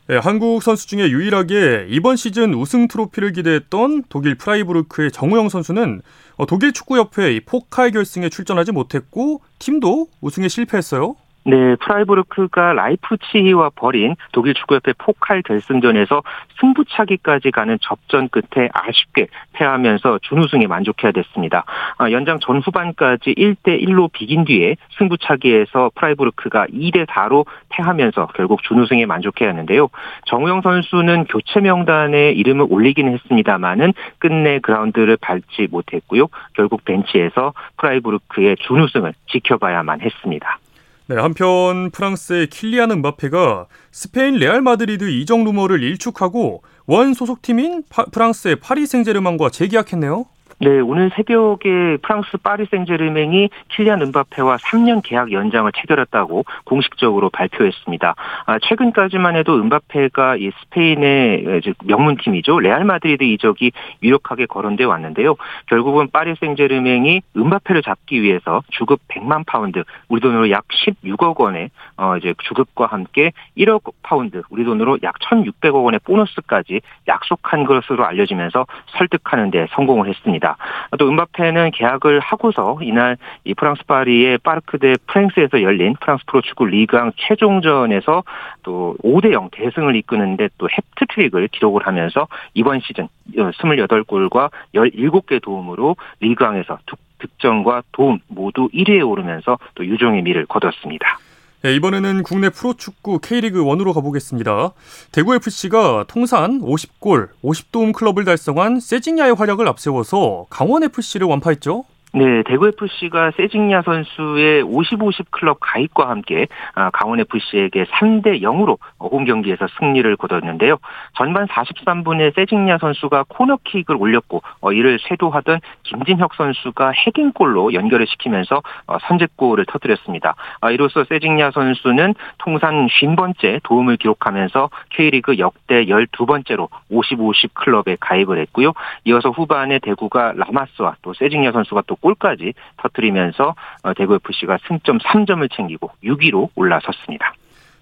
네, 0.09 0.19
한국 0.19 0.63
선수 0.63 0.87
중에 0.87 1.11
유일하게 1.11 1.87
이번 1.89 2.15
시즌 2.15 2.55
우승 2.55 2.87
트로피를 2.87 3.33
기대했던 3.33 4.05
독일 4.09 4.37
프라이부르크의 4.37 5.11
정우영 5.11 5.49
선수는 5.49 6.01
어, 6.37 6.47
독일 6.47 6.73
축구협회 6.73 7.41
포칼 7.45 7.91
결승에 7.91 8.29
출전하지 8.29 8.71
못했고 8.71 9.41
팀도 9.59 10.07
우승에 10.21 10.47
실패했어요. 10.47 11.17
네, 11.49 11.77
프라이부르크가 11.77 12.73
라이프치히와 12.73 13.71
벌인 13.77 14.17
독일 14.33 14.55
축구협회 14.55 14.95
포칼 14.99 15.43
결승전에서 15.43 16.25
승부차기까지 16.59 17.53
가는 17.53 17.79
접전 17.81 18.29
끝에 18.29 18.69
아쉽게 18.73 19.29
패하면서 19.53 20.19
준우승에 20.23 20.67
만족해야 20.67 21.13
됐습니다. 21.13 21.65
아, 21.99 22.11
연장 22.11 22.41
전후반까지 22.41 23.37
1대 23.37 23.81
1로 23.81 24.11
비긴 24.11 24.45
뒤에 24.45 24.75
승부차기에서 24.99 25.93
프라이부르크가 25.95 26.67
2대 26.67 27.07
4로 27.07 27.47
패하면서 27.69 28.31
결국 28.35 28.65
준우승에 28.65 29.07
만족해야 29.07 29.51
하는데요. 29.51 29.89
정우영 30.25 30.63
선수는 30.63 31.27
교체 31.27 31.61
명단에 31.61 32.33
이름을 32.33 32.67
올리긴 32.69 33.09
했습니다만은 33.13 33.93
끝내 34.19 34.59
그라운드를 34.59 35.17
밟지 35.21 35.69
못했고요. 35.71 36.27
결국 36.55 36.85
벤치에서 36.85 37.53
프라이부르크의 37.77 38.57
준우승을 38.57 39.15
지켜봐야만 39.29 40.01
했습니다. 40.01 40.59
네, 41.09 41.15
한편 41.15 41.91
프랑스의 41.93 42.49
킬리안 42.49 42.91
음바페가 42.91 43.67
스페인 43.93 44.35
레알 44.35 44.61
마드리드 44.61 45.09
이적 45.09 45.45
루머를 45.45 45.81
일축하고 45.81 46.63
원 46.87 47.15
소속팀인 47.15 47.85
파, 47.89 48.07
프랑스의 48.07 48.57
파리 48.57 48.87
생제르맹과 48.87 49.51
재계약했네요. 49.51 50.27
네, 50.59 50.81
오늘 50.81 51.11
새벽에 51.15 51.99
프랑스 52.01 52.39
파리 52.39 52.65
생제르맹이 52.71 53.51
킬리안 53.69 54.01
음바페와 54.01 54.57
3년 54.57 55.03
계약 55.05 55.31
연장을 55.31 55.71
체결했다고 55.71 56.47
공식적으로 56.65 57.29
발표했습니다. 57.29 58.15
아, 58.47 58.59
최근까지만 58.61 59.37
해도 59.37 59.57
음바페가 59.57 60.37
이 60.37 60.51
스페인의 60.63 61.61
명문팀이죠. 61.85 62.59
레알 62.61 62.85
마드리드 62.85 63.23
이적이 63.23 63.73
유력하게 64.03 64.47
거론돼 64.47 64.85
왔는데요. 64.85 65.35
결국은 65.67 66.09
파리 66.11 66.35
생제르맹이 66.41 67.21
음바페를 67.37 67.83
잡기 67.83 68.23
위해서 68.23 68.63
주급 68.71 69.01
100만 69.09 69.45
파운드, 69.45 69.85
우리 70.09 70.23
돈으로 70.23 70.51
약 70.51 70.65
16억 70.69 71.39
원의 71.39 71.69
어 71.99 72.17
이제 72.17 72.33
주급과 72.45 72.87
함께 72.87 73.33
1억 73.59 73.93
파운드, 74.03 74.41
우리 74.49 74.65
돈으로 74.65 74.99
약 75.03 75.19
1,600억 75.19 75.85
원의 75.85 76.01
보너스까지 76.03 76.81
약속한 77.09 77.65
것으로 77.65 78.07
알려지면서 78.07 78.65
설득하는 78.97 79.51
데 79.51 79.67
성공을 79.73 80.09
했습니다. 80.09 80.46
있습니다. 80.47 80.57
또 80.99 81.09
은바페는 81.09 81.73
계약을 81.73 82.21
하고서 82.21 82.79
이날 82.83 83.17
이 83.45 83.55
프랑스 83.55 83.83
파리의 83.85 84.39
파르크 84.39 84.79
대 84.79 84.95
프랑스에서 85.07 85.63
열린 85.63 85.95
프랑스 86.01 86.25
프로 86.27 86.41
축구 86.43 86.67
리그왕 86.67 87.13
최종전에서 87.17 88.23
또 88.63 88.97
5대 89.03 89.33
0 89.33 89.51
대승을 89.51 89.97
이끄는데 89.97 90.49
또 90.59 90.69
해트트릭을 90.71 91.49
기록을 91.49 91.87
하면서 91.87 92.29
이번 92.55 92.81
시즌 92.81 93.09
28골과 93.35 94.51
17개 94.75 95.43
도움으로 95.43 95.97
리그왕에서 96.21 96.79
득점과 97.19 97.83
도움 97.93 98.21
모두 98.29 98.69
1위에 98.69 99.07
오르면서 99.07 99.59
또 99.75 99.85
유종의 99.85 100.23
미를 100.23 100.47
거뒀습니다. 100.47 101.19
네, 101.67 101.75
이번에는 101.75 102.23
국내 102.23 102.49
프로축구 102.49 103.19
K리그 103.19 103.65
1으로 103.65 103.93
가보겠습니다. 103.93 104.71
대구FC가 105.11 106.05
통산 106.07 106.61
50골, 106.61 107.31
50도움 107.43 107.93
클럽을 107.93 108.25
달성한 108.25 108.79
세징야의 108.79 109.35
활약을 109.35 109.67
앞세워서 109.67 110.47
강원FC를 110.49 111.27
완파했죠. 111.27 111.85
네, 112.17 112.43
대구FC가 112.45 113.33
세징야 113.33 113.83
선수의 113.83 114.65
50-50 114.65 115.27
클럽 115.33 115.59
가입과 115.61 116.09
함께 116.09 116.47
아, 116.75 116.89
강원FC에게 116.89 117.85
3대 117.85 118.41
0으로 118.41 118.79
홈 118.99 119.27
경기에서 119.27 119.67
승리를 119.79 120.17
거뒀는데요. 120.17 120.79
전반 121.15 121.47
43분에 121.47 122.35
세징야 122.35 122.79
선수가 122.79 123.27
코너킥을 123.29 123.97
올렸고 123.97 124.41
어, 124.63 124.73
이를 124.73 124.99
쇄도하던 124.99 125.61
김진혁 125.83 126.33
선수가 126.37 126.93
헤딩골로 126.93 127.75
연결을 127.75 128.07
시키면서 128.07 128.63
어, 128.87 128.97
선제골을 128.99 129.67
터뜨렸습니다. 129.67 130.37
아, 130.63 130.71
이로써 130.71 131.05
세징야 131.05 131.51
선수는 131.51 132.15
통산 132.39 132.87
50번째 132.87 133.61
도움을 133.63 133.99
기록하면서 133.99 134.71
K리그 134.89 135.37
역대 135.37 135.85
12번째로 135.85 136.71
50-50 136.91 137.53
클럽에 137.53 137.99
가입을 138.01 138.39
했고요. 138.39 138.73
이어서 139.05 139.29
후반에 139.29 139.81
대구가 139.81 140.33
라마스와 140.35 140.97
또 141.03 141.13
세징야 141.13 141.53
선수가 141.53 141.83
또 141.87 141.97
골까지 142.07 142.55
터뜨리면서 142.77 143.55
어, 143.83 143.95
대구 143.95 144.15
FC가 144.15 144.59
승점 144.69 144.99
3점을 144.99 145.49
챙기고 145.57 145.91
6위로 146.05 146.51
올라섰습니다. 146.55 147.35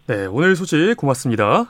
네, 0.07 0.27
오늘 0.27 0.57
소식 0.57 0.97
고맙습니다. 0.97 1.67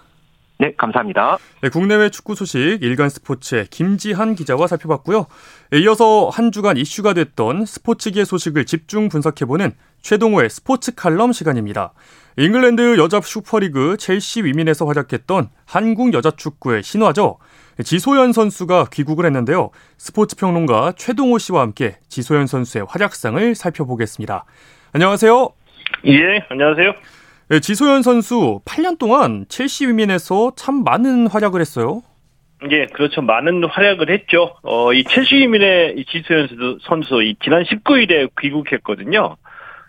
네, 0.58 0.72
감사합니다. 0.76 1.38
네, 1.62 1.68
국내외 1.68 2.10
축구 2.10 2.36
소식 2.36 2.78
일간 2.80 3.08
스포츠의 3.08 3.66
김지한 3.66 4.36
기자와 4.36 4.68
살펴봤고요. 4.68 5.26
네, 5.70 5.80
이어서 5.80 6.28
한 6.28 6.52
주간 6.52 6.76
이슈가 6.76 7.12
됐던 7.12 7.66
스포츠계 7.66 8.24
소식을 8.24 8.64
집중 8.64 9.08
분석해보는 9.08 9.72
최동호의 10.02 10.50
스포츠 10.50 10.94
칼럼 10.94 11.32
시간입니다. 11.32 11.92
잉글랜드 12.36 12.98
여자 12.98 13.20
슈퍼리그 13.20 13.96
첼시 13.96 14.44
위민에서 14.44 14.86
활약했던 14.86 15.48
한국 15.66 16.14
여자 16.14 16.30
축구의 16.30 16.84
신화죠. 16.84 17.38
지소연 17.82 18.32
선수가 18.32 18.86
귀국을 18.92 19.26
했는데요. 19.26 19.70
스포츠 19.96 20.36
평론가 20.36 20.92
최동호 20.96 21.38
씨와 21.38 21.62
함께 21.62 21.96
지소연 22.08 22.46
선수의 22.46 22.86
활약상을 22.88 23.54
살펴보겠습니다. 23.54 24.44
안녕하세요. 24.92 25.48
예, 26.06 26.44
안녕하세요. 26.48 26.92
네, 27.48 27.60
지소연 27.60 28.02
선수 28.02 28.60
8년 28.64 28.98
동안 28.98 29.44
첼시 29.48 29.86
위민에서 29.86 30.52
참 30.56 30.84
많은 30.84 31.26
활약을 31.26 31.60
했어요. 31.60 32.02
예, 32.70 32.86
그렇죠. 32.86 33.20
많은 33.20 33.64
활약을 33.64 34.08
했죠. 34.08 34.56
어, 34.62 34.92
이 34.92 35.04
첼시 35.04 35.34
위민의 35.36 36.04
지소연 36.08 36.78
선수, 36.82 37.22
이 37.22 37.36
지난 37.42 37.64
19일에 37.64 38.30
귀국했거든요. 38.40 39.36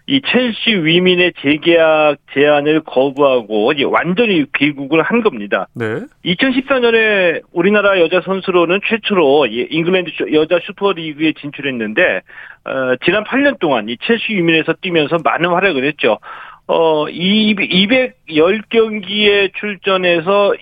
이 0.08 0.22
첼시 0.22 0.84
위민의 0.84 1.34
재계약 1.42 2.18
제안을 2.34 2.82
거부하고 2.82 3.72
이제 3.72 3.84
완전히 3.84 4.46
귀국을 4.56 5.02
한 5.02 5.22
겁니다. 5.22 5.68
네. 5.74 6.02
2014년에 6.26 7.42
우리나라 7.52 8.00
여자 8.00 8.22
선수로는 8.22 8.82
최초로 8.86 9.48
잉글랜드 9.48 10.12
여자 10.34 10.60
슈퍼리그에 10.64 11.34
진출했는데 11.34 12.22
어, 12.66 12.96
지난 13.04 13.24
8년 13.24 13.58
동안 13.60 13.90
이 13.90 13.98
첼시 13.98 14.36
위민에서 14.36 14.74
뛰면서 14.82 15.18
많은 15.24 15.50
활약을 15.50 15.84
했죠. 15.86 16.20
어, 16.68 17.06
210경기에 17.06 19.54
출전해서 19.54 20.56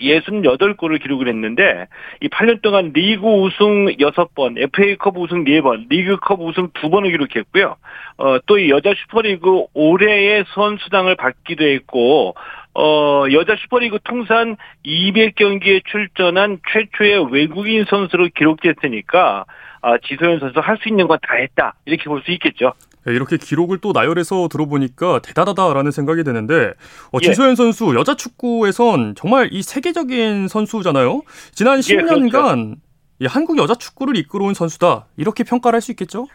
68골을 0.43 1.01
기록을 1.01 1.29
했는데, 1.29 1.87
이 2.21 2.27
8년 2.27 2.61
동안 2.61 2.91
리그 2.93 3.25
우승 3.25 3.85
6번, 3.85 4.57
FA컵 4.57 5.17
우승 5.17 5.45
4번, 5.45 5.85
리그컵 5.89 6.41
우승 6.41 6.67
2번을 6.71 7.09
기록했고요. 7.11 7.77
어, 8.17 8.37
또 8.45 8.57
이 8.57 8.69
여자 8.69 8.93
슈퍼리그 8.93 9.63
올해의 9.73 10.43
선수당을 10.53 11.15
받기도 11.15 11.63
했고, 11.65 12.35
어, 12.75 13.23
여자 13.31 13.55
슈퍼리그 13.55 13.99
통산 14.03 14.57
200경기에 14.85 15.85
출전한 15.85 16.59
최초의 16.69 17.31
외국인 17.31 17.85
선수로 17.85 18.27
기록됐으니까, 18.35 19.45
아, 19.81 19.97
지소연 19.99 20.39
선수 20.39 20.59
할 20.59 20.77
수 20.77 20.89
있는 20.89 21.07
건 21.07 21.17
다 21.21 21.35
했다. 21.35 21.75
이렇게 21.85 22.03
볼 22.05 22.21
수 22.23 22.31
있겠죠. 22.31 22.73
네, 23.05 23.13
이렇게 23.13 23.37
기록을 23.37 23.79
또 23.79 23.91
나열해서 23.91 24.47
들어보니까 24.49 25.19
대단하다라는 25.19 25.91
생각이 25.91 26.23
드는데 26.23 26.73
어, 27.11 27.17
예. 27.21 27.25
지소연 27.25 27.55
선수 27.55 27.93
여자 27.95 28.15
축구에선 28.15 29.15
정말 29.15 29.49
이 29.51 29.61
세계적인 29.61 30.47
선수잖아요. 30.47 31.21
지난 31.53 31.79
10년간 31.79 32.75
예, 33.19 33.27
그렇죠. 33.27 33.33
한국 33.39 33.57
여자 33.57 33.75
축구를 33.75 34.17
이끌어온 34.17 34.53
선수다 34.53 35.07
이렇게 35.17 35.43
평가를 35.43 35.75
할 35.77 35.81
수 35.81 35.91
있겠죠? 35.91 36.27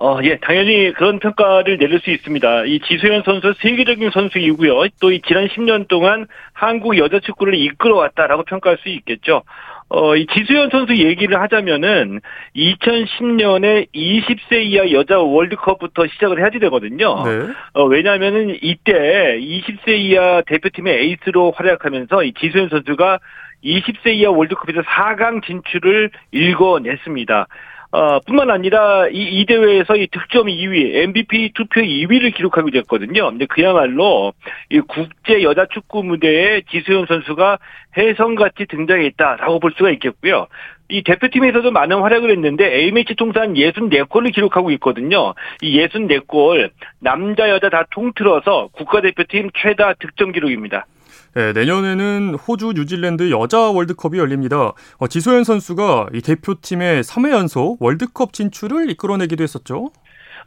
어, 0.00 0.18
예, 0.22 0.38
당연히 0.38 0.92
그런 0.92 1.18
평가를 1.18 1.76
내릴 1.78 1.98
수 2.00 2.10
있습니다. 2.10 2.66
이 2.66 2.78
지소연 2.86 3.22
선수 3.24 3.52
세계적인 3.60 4.10
선수이고요. 4.12 4.88
또 5.00 5.10
이 5.10 5.20
지난 5.26 5.48
10년 5.48 5.88
동안 5.88 6.26
한국 6.52 6.96
여자 6.98 7.18
축구를 7.18 7.54
이끌어왔다라고 7.56 8.44
평가할 8.44 8.78
수 8.80 8.88
있겠죠. 8.90 9.42
어, 9.90 10.16
이 10.16 10.26
지수현 10.26 10.70
선수 10.70 10.94
얘기를 10.96 11.40
하자면은 11.40 12.20
2010년에 12.54 13.88
20세 13.94 14.62
이하 14.64 14.90
여자 14.92 15.18
월드컵부터 15.18 16.06
시작을 16.08 16.40
해야 16.40 16.50
되거든요. 16.50 17.24
네. 17.24 17.52
어, 17.72 17.84
왜냐하면은 17.84 18.58
이때 18.60 19.38
20세 19.40 19.98
이하 19.98 20.42
대표팀의 20.46 20.94
에이스로 21.04 21.52
활약하면서 21.52 22.24
이 22.24 22.34
지수현 22.34 22.68
선수가 22.68 23.20
20세 23.64 24.14
이하 24.14 24.30
월드컵에서 24.30 24.82
4강 24.82 25.44
진출을 25.44 26.10
일궈냈습니다. 26.32 27.46
어, 27.90 28.20
뿐만 28.20 28.50
아니라 28.50 29.08
이, 29.08 29.16
이 29.16 29.46
대회에서 29.46 29.96
이 29.96 30.08
득점 30.08 30.46
2위, 30.46 30.94
MVP 30.94 31.52
투표 31.54 31.80
2위를 31.80 32.34
기록하게 32.34 32.70
됐거든요. 32.70 33.30
근데 33.30 33.46
그야말로 33.46 34.34
이 34.68 34.80
국제 34.80 35.42
여자 35.42 35.66
축구 35.72 36.02
무대에 36.04 36.62
지수현 36.70 37.06
선수가 37.06 37.58
혜성같이 37.96 38.66
등장했다라고 38.66 39.58
볼 39.60 39.72
수가 39.76 39.90
있겠고요. 39.92 40.48
이 40.90 41.02
대표팀에서도 41.02 41.70
많은 41.70 42.00
활약을 42.00 42.30
했는데 42.30 42.64
A매치 42.64 43.14
통산 43.14 43.54
64골을 43.54 44.34
기록하고 44.34 44.70
있거든요. 44.72 45.34
이 45.62 45.78
64골 45.78 46.70
남자 47.00 47.48
여자 47.48 47.68
다 47.68 47.84
통틀어서 47.90 48.68
국가대표팀 48.72 49.50
최다 49.54 49.94
득점 49.94 50.32
기록입니다. 50.32 50.86
네, 51.34 51.52
내년에는 51.52 52.34
호주, 52.34 52.72
뉴질랜드 52.74 53.30
여자 53.30 53.58
월드컵이 53.58 54.18
열립니다. 54.18 54.72
어, 54.98 55.06
지소연 55.08 55.44
선수가 55.44 56.08
이 56.14 56.20
대표팀의 56.20 57.02
3회 57.02 57.30
연속 57.30 57.82
월드컵 57.82 58.32
진출을 58.32 58.90
이끌어내기도 58.90 59.42
했었죠. 59.42 59.90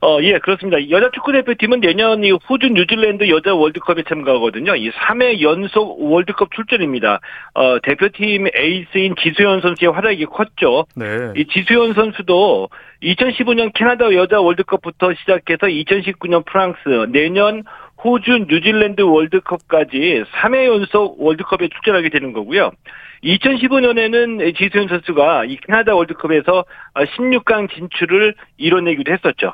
어, 0.04 0.18
예, 0.24 0.40
그렇습니다. 0.40 0.90
여자 0.90 1.12
축구 1.14 1.32
대표팀은 1.32 1.80
내년 1.80 2.24
이 2.24 2.32
호주 2.32 2.70
뉴질랜드 2.70 3.30
여자 3.30 3.54
월드컵에 3.54 4.04
참가하거든요. 4.10 4.76
이 4.76 4.90
3회 4.90 5.42
연속 5.42 6.02
월드컵 6.02 6.50
출전입니다. 6.56 7.20
어, 7.54 7.80
대표팀 7.84 8.48
에이스인 8.56 9.16
지수현 9.22 9.62
선수의 9.62 9.92
활약이 9.92 10.26
컸죠. 10.26 10.86
네. 10.96 11.06
이 11.36 11.46
지수현 11.46 11.94
선수도 11.94 12.70
2015년 13.04 13.72
캐나다 13.76 14.12
여자 14.16 14.42
월드컵부터 14.42 15.14
시작해서 15.14 15.68
2019년 15.68 16.46
프랑스, 16.46 16.80
내년 17.10 17.64
호주, 18.04 18.46
뉴질랜드 18.50 19.02
월드컵까지 19.02 20.24
3회 20.32 20.66
연속 20.66 21.22
월드컵에 21.22 21.70
출전하게 21.70 22.10
되는 22.10 22.34
거고요. 22.34 22.72
2015년에는 23.24 24.58
지수현 24.58 24.88
선수가 24.88 25.46
이 25.46 25.58
캐나다 25.58 25.94
월드컵에서 25.94 26.66
16강 26.96 27.72
진출을 27.72 28.34
이뤄내기도 28.58 29.14
했었죠. 29.14 29.54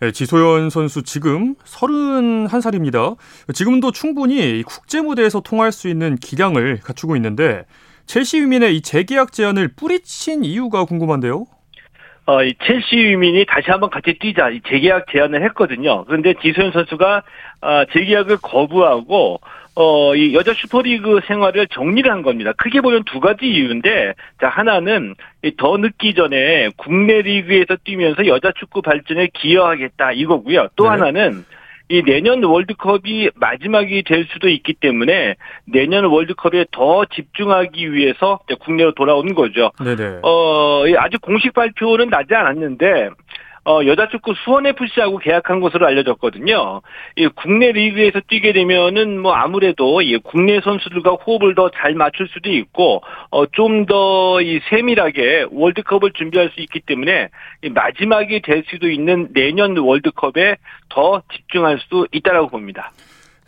네, 0.00 0.10
지소연 0.10 0.68
선수 0.70 1.02
지금 1.04 1.54
31살입니다. 1.64 3.16
지금도 3.54 3.92
충분히 3.92 4.62
국제 4.66 5.00
무대에서 5.00 5.40
통할 5.40 5.72
수 5.72 5.88
있는 5.88 6.16
기량을 6.16 6.80
갖추고 6.80 7.16
있는데 7.16 7.64
첼시 8.04 8.40
위민의 8.40 8.76
이 8.76 8.82
재계약 8.82 9.32
제안을 9.32 9.68
뿌리친 9.76 10.44
이유가 10.44 10.84
궁금한데요. 10.84 11.46
어, 12.26 12.42
이 12.42 12.54
첼시 12.64 12.96
위민이 12.96 13.46
다시 13.46 13.70
한번 13.70 13.88
같이 13.88 14.18
뛰자 14.18 14.50
이 14.50 14.60
재계약 14.68 15.06
제안을 15.12 15.44
했거든요. 15.44 16.04
그런데 16.06 16.34
지소연 16.42 16.72
선수가 16.72 17.22
어, 17.60 17.84
재계약을 17.92 18.38
거부하고 18.42 19.40
어, 19.78 20.14
이 20.14 20.34
여자 20.34 20.54
슈퍼리그 20.54 21.20
생활을 21.26 21.66
정리를 21.66 22.10
한 22.10 22.22
겁니다. 22.22 22.52
크게 22.56 22.80
보면 22.80 23.04
두 23.04 23.20
가지 23.20 23.46
이유인데, 23.46 24.14
자, 24.40 24.48
하나는 24.48 25.14
더 25.58 25.76
늦기 25.76 26.14
전에 26.14 26.70
국내 26.78 27.20
리그에서 27.20 27.76
뛰면서 27.84 28.26
여자 28.26 28.52
축구 28.58 28.80
발전에 28.80 29.28
기여하겠다 29.34 30.12
이거고요. 30.12 30.68
또 30.76 30.84
네. 30.84 30.90
하나는 30.90 31.44
이 31.88 32.02
내년 32.02 32.42
월드컵이 32.42 33.30
마지막이 33.36 34.02
될 34.04 34.26
수도 34.32 34.48
있기 34.48 34.74
때문에 34.74 35.36
내년 35.66 36.06
월드컵에 36.06 36.66
더 36.72 37.04
집중하기 37.04 37.92
위해서 37.92 38.40
국내로 38.60 38.92
돌아오는 38.94 39.34
거죠. 39.34 39.70
네네. 39.84 40.20
어, 40.22 40.86
이 40.88 40.96
아직 40.96 41.20
공식 41.20 41.52
발표는 41.52 42.08
나지 42.08 42.34
않았는데, 42.34 43.10
어, 43.66 43.84
여자 43.84 44.08
축구 44.08 44.32
수원FC하고 44.44 45.18
계약한 45.18 45.58
것으로 45.60 45.86
알려졌거든요. 45.86 46.82
이 47.16 47.26
국내 47.34 47.72
리그에서 47.72 48.20
뛰게 48.28 48.52
되면은 48.52 49.18
뭐 49.20 49.32
아무래도 49.32 50.00
이 50.02 50.16
국내 50.18 50.60
선수들과 50.60 51.12
호흡을 51.14 51.54
더 51.56 51.68
잘 51.70 51.94
맞출 51.94 52.28
수도 52.28 52.48
있고, 52.50 53.02
어, 53.30 53.46
좀 53.46 53.86
더 53.86 54.40
이 54.40 54.60
세밀하게 54.70 55.46
월드컵을 55.50 56.12
준비할 56.12 56.50
수 56.54 56.60
있기 56.60 56.80
때문에 56.80 57.28
이 57.62 57.68
마지막이 57.70 58.40
될 58.42 58.62
수도 58.68 58.88
있는 58.88 59.28
내년 59.32 59.76
월드컵에 59.76 60.56
더 60.88 61.22
집중할 61.32 61.80
수 61.80 62.06
있다라고 62.12 62.48
봅니다. 62.48 62.92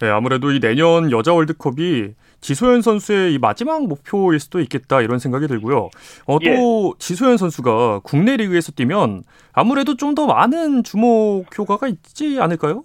네, 0.00 0.08
아무래도 0.08 0.50
이 0.50 0.58
내년 0.60 1.10
여자 1.12 1.32
월드컵이 1.32 2.08
지소연 2.40 2.82
선수의 2.82 3.34
이 3.34 3.38
마지막 3.38 3.86
목표일 3.86 4.38
수도 4.40 4.60
있겠다 4.60 5.00
이런 5.02 5.18
생각이 5.18 5.46
들고요. 5.48 5.88
어, 6.26 6.38
또 6.38 6.44
예. 6.44 6.98
지소연 6.98 7.36
선수가 7.36 8.00
국내 8.02 8.36
리그에서 8.36 8.72
뛰면 8.72 9.22
아무래도 9.52 9.96
좀 9.96 10.14
더 10.14 10.26
많은 10.26 10.82
주목 10.84 11.46
효과가 11.56 11.86
있지 11.88 12.38
않을까요? 12.40 12.82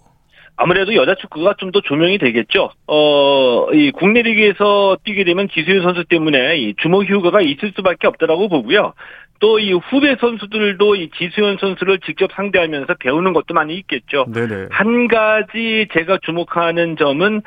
아무래도 0.56 0.94
여자 0.94 1.16
축구가 1.16 1.56
좀 1.58 1.72
더 1.72 1.82
조명이 1.82 2.20
되겠죠. 2.20 2.70
어, 2.86 3.72
이 3.74 3.92
국내 3.92 4.22
리그에서 4.22 4.98
뛰게 5.04 5.24
되면 5.24 5.48
지수현 5.50 5.82
선수 5.82 6.04
때문에 6.06 6.58
이 6.58 6.76
주목 6.82 7.10
효과가 7.10 7.42
있을 7.42 7.74
수밖에 7.76 8.06
없다라고 8.08 8.50
보고요. 8.50 8.94
또 9.40 9.60
이 9.60 9.74
후배 9.74 10.16
선수들도 10.22 10.96
이 10.96 11.10
지수현 11.18 11.58
선수를 11.60 12.00
직접 12.06 12.32
상대하면서 12.34 12.94
배우는 13.00 13.34
것도 13.34 13.54
많이 13.54 13.76
있겠죠. 13.78 14.26
네네. 14.34 14.68
한 14.72 15.08
가지 15.08 15.88
제가 15.92 16.20
주목하는 16.24 16.96
점은 16.98 17.42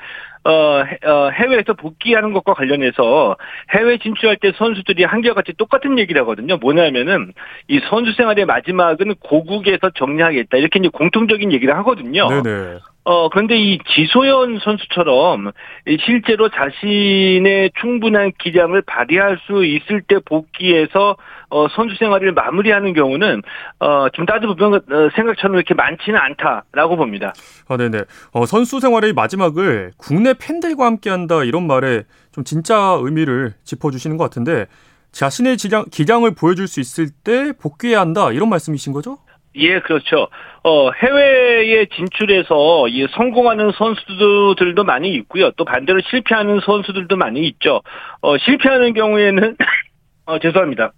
어, 0.46 0.84
해- 0.84 0.98
어, 1.04 1.28
해외에서 1.30 1.74
복귀하는 1.74 2.32
것과 2.32 2.54
관련해서 2.54 3.36
해외 3.74 3.98
진출할 3.98 4.36
때 4.36 4.52
선수들이 4.56 5.02
한결같이 5.02 5.52
똑같은 5.58 5.98
얘기를 5.98 6.20
하거든요. 6.22 6.56
뭐냐면은 6.58 7.32
이 7.66 7.80
선수 7.90 8.12
생활의 8.12 8.44
마지막은 8.44 9.16
고국에서 9.20 9.90
정리하겠다. 9.96 10.56
이렇게 10.56 10.78
이제 10.78 10.88
공통적인 10.88 11.52
얘기를 11.52 11.76
하거든요. 11.78 12.28
네네. 12.28 12.78
어, 13.04 13.28
그런데 13.28 13.56
이 13.56 13.78
지소연 13.94 14.58
선수처럼 14.60 15.52
이 15.86 15.96
실제로 16.04 16.48
자신의 16.48 17.70
충분한 17.80 18.32
기량을 18.38 18.82
발휘할 18.82 19.38
수 19.46 19.64
있을 19.64 20.02
때 20.02 20.16
복귀해서 20.24 21.16
어, 21.48 21.68
선수 21.68 21.96
생활을 21.96 22.32
마무리하는 22.32 22.92
경우는 22.92 23.42
어, 23.80 24.08
좀 24.10 24.26
따져보면 24.26 24.74
어, 24.74 25.08
생각처럼 25.14 25.56
이렇게 25.56 25.74
많지는 25.74 26.18
않다라고 26.18 26.96
봅니다. 26.96 27.32
아, 27.68 27.76
네네. 27.76 28.02
어, 28.32 28.46
선수 28.46 28.80
생활의 28.80 29.12
마지막을 29.12 29.92
국내 29.96 30.34
팬들과 30.34 30.86
함께한다 30.86 31.44
이런 31.44 31.66
말에 31.66 32.04
좀 32.32 32.44
진짜 32.44 32.98
의미를 33.00 33.54
짚어주시는 33.64 34.16
것 34.16 34.24
같은데 34.24 34.66
자신의 35.12 35.56
기량, 35.56 35.84
기량을 35.90 36.34
보여줄 36.34 36.68
수 36.68 36.80
있을 36.80 37.08
때 37.24 37.52
복귀해야 37.58 38.00
한다 38.00 38.32
이런 38.32 38.48
말씀이신 38.48 38.92
거죠? 38.92 39.18
예, 39.56 39.80
그렇죠. 39.80 40.28
어, 40.62 40.90
해외에 40.90 41.86
진출해서 41.86 42.88
이 42.88 43.06
성공하는 43.12 43.72
선수들도 43.72 44.84
많이 44.84 45.14
있고요. 45.14 45.50
또 45.52 45.64
반대로 45.64 46.00
실패하는 46.10 46.60
선수들도 46.60 47.16
많이 47.16 47.46
있죠. 47.48 47.80
어, 48.20 48.36
실패하는 48.36 48.92
경우에는 48.92 49.56
어, 50.26 50.38
죄송합니다. 50.38 50.92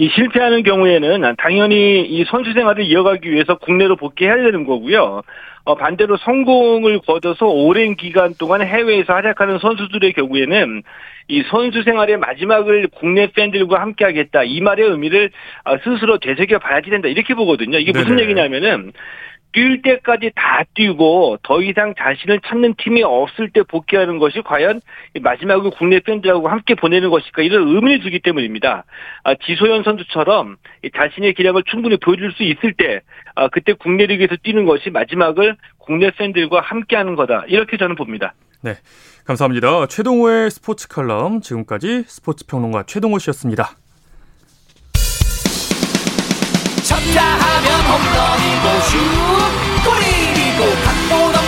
이 0.00 0.08
실패하는 0.14 0.62
경우에는 0.62 1.34
당연히 1.38 2.02
이 2.02 2.24
선수 2.28 2.52
생활을 2.52 2.84
이어가기 2.84 3.30
위해서 3.30 3.56
국내로 3.56 3.96
복귀해야 3.96 4.36
되는 4.36 4.64
거고요. 4.64 5.22
어, 5.64 5.74
반대로 5.74 6.16
성공을 6.16 7.00
거둬서 7.00 7.46
오랜 7.46 7.96
기간 7.96 8.32
동안 8.38 8.62
해외에서 8.62 9.12
활약하는 9.12 9.58
선수들의 9.58 10.12
경우에는 10.12 10.82
이 11.26 11.42
선수 11.50 11.82
생활의 11.82 12.16
마지막을 12.16 12.88
국내 12.94 13.26
팬들과 13.26 13.80
함께 13.80 14.04
하겠다. 14.04 14.44
이 14.44 14.60
말의 14.60 14.88
의미를 14.88 15.30
아, 15.64 15.76
스스로 15.78 16.18
되새겨 16.18 16.60
봐야지 16.60 16.90
된다. 16.90 17.08
이렇게 17.08 17.34
보거든요. 17.34 17.78
이게 17.78 17.90
무슨 17.90 18.16
네네. 18.16 18.22
얘기냐면은 18.22 18.92
뛸 19.52 19.82
때까지 19.82 20.32
다 20.34 20.62
뛰고 20.74 21.38
더 21.42 21.62
이상 21.62 21.94
자신을 21.98 22.40
찾는 22.46 22.74
팀이 22.78 23.02
없을 23.02 23.50
때 23.50 23.62
복귀하는 23.62 24.18
것이 24.18 24.42
과연 24.42 24.80
이 25.14 25.20
마지막을 25.20 25.70
국내 25.70 26.00
팬들하고 26.00 26.48
함께 26.48 26.74
보내는 26.74 27.10
것일까 27.10 27.42
이런 27.42 27.66
의문을 27.68 28.00
주기 28.00 28.20
때문입니다. 28.20 28.84
아, 29.24 29.34
지소연 29.34 29.84
선수처럼 29.84 30.56
이 30.84 30.90
자신의 30.94 31.34
기량을 31.34 31.62
충분히 31.64 31.96
보여줄 31.96 32.32
수 32.32 32.42
있을 32.42 32.74
때 32.74 33.00
아, 33.34 33.48
그때 33.48 33.72
국내 33.72 34.06
리그에서 34.06 34.36
뛰는 34.42 34.66
것이 34.66 34.90
마지막을 34.90 35.56
국내 35.78 36.10
팬들과 36.10 36.60
함께하는 36.60 37.16
거다 37.16 37.44
이렇게 37.48 37.76
저는 37.78 37.96
봅니다. 37.96 38.34
네. 38.62 38.74
감사합니다. 39.24 39.86
최동호의 39.86 40.50
스포츠 40.50 40.88
칼럼 40.88 41.40
지금까지 41.40 42.04
스포츠 42.06 42.46
평론가 42.46 42.84
최동호 42.86 43.18
씨였습니다. 43.18 43.76
쳤다 46.82 47.22
하면 47.22 47.68
홈런이고 47.84 48.80
슛 48.80 49.37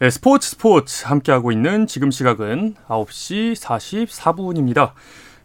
네, 0.00 0.08
스포츠 0.08 0.48
스포츠 0.48 1.04
함께하고 1.04 1.52
있는 1.52 1.86
지금 1.86 2.10
시각은 2.10 2.74
9시 2.88 3.54
44분입니다. 3.54 4.92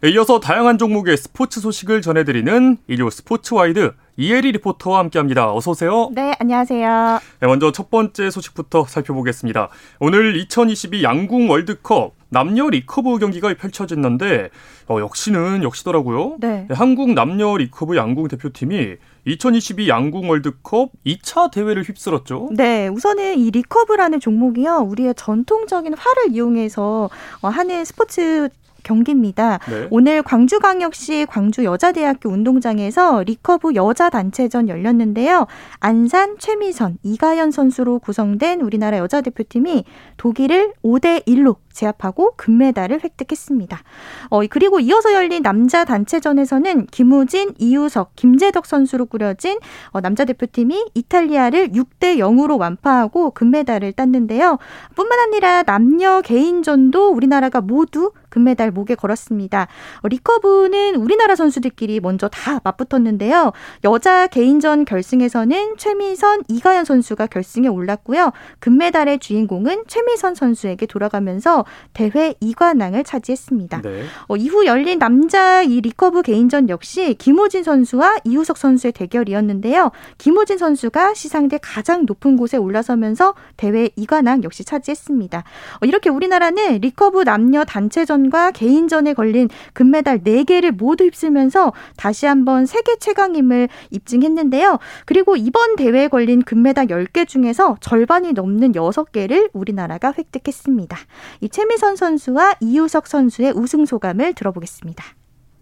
네, 0.00 0.08
이어서 0.12 0.40
다양한 0.40 0.78
종목의 0.78 1.18
스포츠 1.18 1.60
소식을 1.60 2.00
전해드리는 2.00 2.78
일요 2.86 3.10
스포츠 3.10 3.52
와이드 3.52 3.92
이혜리 4.16 4.52
리포터와 4.52 5.00
함께합니다. 5.00 5.52
어서 5.52 5.72
오세요. 5.72 6.08
네, 6.14 6.34
안녕하세요. 6.38 7.20
네, 7.40 7.46
먼저 7.46 7.70
첫 7.70 7.90
번째 7.90 8.30
소식부터 8.30 8.86
살펴보겠습니다. 8.86 9.68
오늘 10.00 10.36
2022 10.36 11.02
양궁 11.02 11.50
월드컵 11.50 12.14
남녀 12.30 12.70
리커브 12.70 13.18
경기가 13.18 13.52
펼쳐졌는데 13.52 14.48
어, 14.88 15.00
역시는 15.00 15.64
역시더라고요. 15.64 16.38
네. 16.40 16.66
한국 16.70 17.12
남녀 17.12 17.54
리커브 17.58 17.94
양궁 17.94 18.28
대표팀이 18.28 18.96
2022 19.26 19.88
양궁 19.88 20.30
월드컵 20.30 20.90
2차 21.04 21.50
대회를 21.50 21.82
휩쓸었죠. 21.82 22.50
네, 22.52 22.86
우선은 22.86 23.38
이 23.38 23.50
리커브라는 23.50 24.20
종목이요. 24.20 24.86
우리의 24.88 25.14
전통적인 25.16 25.94
활을 25.94 26.32
이용해서 26.32 27.10
어, 27.42 27.48
하는 27.48 27.84
스포츠 27.84 28.48
경기입니다. 28.84 29.58
네. 29.68 29.88
오늘 29.90 30.22
광주광역시 30.22 31.26
광주여자대학교 31.28 32.30
운동장에서 32.30 33.24
리커브 33.24 33.74
여자 33.74 34.08
단체전 34.10 34.68
열렸는데요. 34.68 35.48
안산, 35.80 36.38
최미선, 36.38 36.98
이가현 37.02 37.50
선수로 37.50 37.98
구성된 37.98 38.60
우리나라 38.60 38.98
여자 38.98 39.22
대표팀이 39.22 39.84
독일을 40.18 40.74
5대 40.84 41.26
1로 41.26 41.56
제압하고 41.76 42.32
금메달을 42.36 43.00
획득했습니다. 43.04 43.82
어, 44.30 44.40
그리고 44.50 44.80
이어서 44.80 45.12
열린 45.12 45.42
남자 45.42 45.84
단체전에서는 45.84 46.86
김우진, 46.86 47.54
이우석, 47.58 48.16
김제덕 48.16 48.66
선수로 48.66 49.06
꾸려진 49.06 49.58
어, 49.90 50.00
남자 50.00 50.24
대표팀이 50.24 50.86
이탈리아를 50.94 51.68
6대 51.68 52.16
0으로 52.16 52.58
완파하고 52.58 53.30
금메달을 53.32 53.92
땄는데요. 53.92 54.58
뿐만 54.94 55.18
아니라 55.20 55.62
남녀 55.62 56.22
개인전도 56.22 57.10
우리나라가 57.10 57.60
모두 57.60 58.12
금메달 58.30 58.70
목에 58.70 58.94
걸었습니다. 58.94 59.68
어, 60.02 60.08
리커브는 60.08 60.96
우리나라 60.96 61.36
선수들끼리 61.36 62.00
먼저 62.00 62.28
다 62.28 62.60
맞붙었는데요. 62.64 63.52
여자 63.84 64.26
개인전 64.26 64.84
결승에서는 64.84 65.76
최미선, 65.76 66.44
이가현 66.48 66.84
선수가 66.84 67.26
결승에 67.26 67.68
올랐고요. 67.68 68.32
금메달의 68.60 69.18
주인공은 69.20 69.84
최미선 69.86 70.34
선수에게 70.34 70.86
돌아가면서 70.86 71.64
대회 71.92 72.34
2관왕을 72.42 73.04
차지했습니다. 73.04 73.82
네. 73.82 74.04
어, 74.28 74.36
이후 74.36 74.66
열린 74.66 74.98
남자 74.98 75.62
이 75.62 75.80
리커브 75.80 76.22
개인전 76.22 76.68
역시 76.68 77.14
김우진 77.14 77.62
선수와 77.62 78.16
이우석 78.24 78.56
선수의 78.56 78.92
대결이었는데요. 78.92 79.90
김우진 80.18 80.58
선수가 80.58 81.14
시상대 81.14 81.58
가장 81.62 82.06
높은 82.06 82.36
곳에 82.36 82.56
올라서면서 82.56 83.34
대회 83.56 83.88
2관왕 83.88 84.44
역시 84.44 84.64
차지했습니다. 84.64 85.38
어, 85.38 85.86
이렇게 85.86 86.10
우리나라는 86.10 86.80
리커브 86.80 87.24
남녀 87.24 87.64
단체전과 87.64 88.52
개인전에 88.52 89.14
걸린 89.14 89.48
금메달 89.72 90.20
4개를 90.20 90.72
모두 90.72 91.04
휩쓸면서 91.04 91.72
다시 91.96 92.26
한번 92.26 92.66
세계 92.66 92.96
최강임을 92.96 93.68
입증했는데요. 93.90 94.78
그리고 95.04 95.36
이번 95.36 95.76
대회에 95.76 96.08
걸린 96.08 96.42
금메달 96.42 96.86
10개 96.86 97.26
중에서 97.26 97.76
절반이 97.80 98.32
넘는 98.32 98.72
6개를 98.72 99.50
우리나라가 99.52 100.12
획득했습니다. 100.16 100.96
이 101.40 101.48
최미선 101.56 101.96
선수와 101.96 102.56
이우석 102.60 103.06
선수의 103.06 103.52
우승 103.56 103.86
소감을 103.86 104.34
들어보겠습니다. 104.34 105.02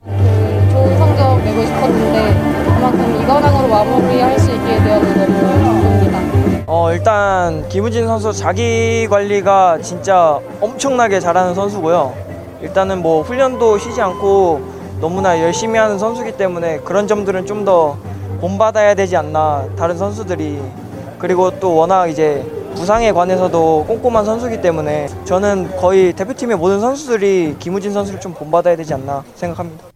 좋은 0.03 0.99
성적 0.99 1.39
내고 1.45 1.65
싶었는데 1.65 2.35
그만큼 2.65 3.23
이관왕으로 3.23 3.69
마무리할 3.69 4.37
수 4.41 4.51
있게 4.51 4.83
되어서 4.83 5.07
너무 5.15 6.01
기쁩니다. 6.01 6.65
어, 6.67 6.93
일단 6.93 7.69
김우진 7.69 8.09
선수 8.09 8.33
자기 8.33 9.07
관리가 9.09 9.79
진짜 9.83 10.41
엄청나게 10.61 11.21
잘하는 11.21 11.55
선수고요. 11.55 12.13
일단은 12.61 13.01
뭐 13.01 13.23
훈련도 13.23 13.79
쉬지 13.79 14.03
않고 14.03 14.63
너무나 15.01 15.41
열심히 15.41 15.79
하는 15.79 15.97
선수기 16.01 16.37
때문에 16.37 16.79
그런 16.81 17.07
점들은 17.07 17.47
좀 17.47 17.65
더 17.65 17.97
본받아야 18.41 18.97
되지 18.97 19.17
않나 19.17 19.69
다른 19.77 19.97
선수들이 19.97 20.61
그리고 21.21 21.53
또 21.61 21.77
워낙 21.77 22.09
이제 22.09 22.45
부상에 22.75 23.13
관해서도 23.13 23.85
꼼꼼한 23.87 24.25
선수기 24.25 24.61
때문에 24.61 25.09
저는 25.25 25.77
거의 25.77 26.13
대표팀의 26.13 26.57
모든 26.57 26.81
선수들이 26.81 27.57
김우진 27.59 27.93
선수를 27.93 28.21
좀 28.21 28.35
본받아야 28.35 28.77
되지 28.77 28.95
않나 28.95 29.25
생각합니다. 29.35 29.87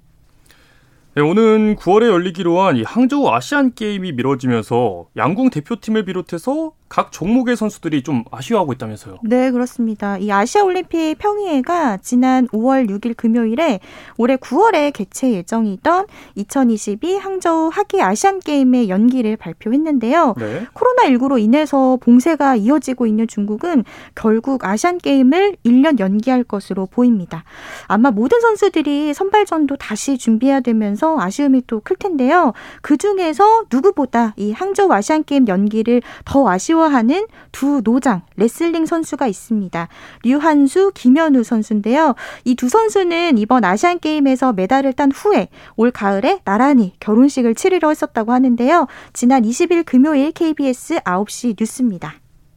네, 1.14 1.22
오는 1.22 1.74
9월에 1.76 2.06
열리기로 2.08 2.60
한 2.60 2.76
이 2.76 2.82
항저우 2.84 3.28
아시안 3.30 3.74
게임이 3.74 4.12
미뤄지면서 4.12 5.06
양궁 5.16 5.50
대표팀을 5.50 6.04
비롯해서 6.04 6.72
각 6.88 7.12
종목의 7.12 7.56
선수들이 7.56 8.02
좀 8.02 8.24
아쉬워하고 8.30 8.72
있다면서요. 8.74 9.18
네, 9.24 9.50
그렇습니다. 9.50 10.16
이 10.18 10.30
아시아 10.30 10.62
올림픽 10.62 11.16
평의회가 11.18 11.98
지난 11.98 12.46
5월 12.48 12.88
6일 12.88 13.16
금요일에 13.16 13.80
올해 14.16 14.36
9월에 14.36 14.92
개최 14.92 15.32
예정이던 15.32 16.06
2022 16.36 17.16
항저우 17.16 17.70
하계 17.72 18.00
아시안 18.00 18.40
게임의 18.40 18.88
연기를 18.88 19.36
발표했는데요. 19.36 20.34
네. 20.38 20.66
코로나19로 20.74 21.40
인해서 21.40 21.98
봉쇄가 22.00 22.56
이어지고 22.56 23.06
있는 23.06 23.26
중국은 23.26 23.84
결국 24.14 24.64
아시안 24.64 24.98
게임을 24.98 25.56
1년 25.66 25.98
연기할 25.98 26.44
것으로 26.44 26.86
보입니다. 26.86 27.44
아마 27.86 28.10
모든 28.10 28.40
선수들이 28.40 29.14
선발전도 29.14 29.76
다시 29.76 30.16
준비해야 30.18 30.60
되면서 30.60 31.18
아쉬움이 31.18 31.62
또 31.66 31.78
클 31.80 31.96
텐데요. 31.96 32.52
그 32.82 32.96
중에서 32.96 33.64
누구보다 33.70 34.34
이 34.36 34.52
항저우 34.52 34.92
아시안 34.92 35.24
게임 35.24 35.46
연기를 35.48 36.02
더 36.24 36.48
아쉬워 36.48 36.77
하는 36.84 37.26
두 37.52 37.80
노장 37.82 38.22
레슬링 38.36 38.86
선수가 38.86 39.26
있습니다. 39.26 39.88
류한수, 40.24 40.92
김현우 40.94 41.42
선수인데요. 41.42 42.14
이 42.44 42.54
두 42.54 42.68
선수는 42.68 43.38
이번 43.38 43.64
아시안 43.64 44.00
게임에서 44.00 44.52
메달을 44.52 44.92
딴 44.94 45.12
후에 45.12 45.48
올 45.76 45.90
가을에 45.92 46.40
나란히 46.44 46.92
결혼식을 47.00 47.54
치르려 47.54 47.88
했었다고 47.90 48.32
하는데요. 48.32 48.86
지난 49.12 49.42
20일 49.42 49.84
금요일 49.86 50.32
KBS 50.32 51.00
9시 51.00 51.56
뉴스입니다. 51.58 52.14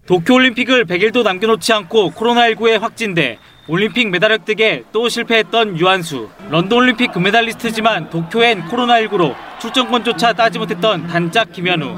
도쿄올림픽을 0.08 0.86
100일도 0.86 1.24
남겨놓지 1.24 1.72
않고 1.72 2.12
코로나19에 2.12 2.80
확진돼 2.80 3.38
올림픽 3.68 4.10
메달 4.10 4.32
획득에 4.32 4.84
또 4.92 5.08
실패했던 5.08 5.78
유한수. 5.80 6.28
런던올림픽 6.50 7.12
금메달리스트지만 7.14 8.10
도쿄엔 8.10 8.64
코로나19로 8.64 9.36
출전권조차 9.60 10.34
따지 10.34 10.58
못했던 10.58 11.06
단짝 11.08 11.54
김현우. 11.54 11.96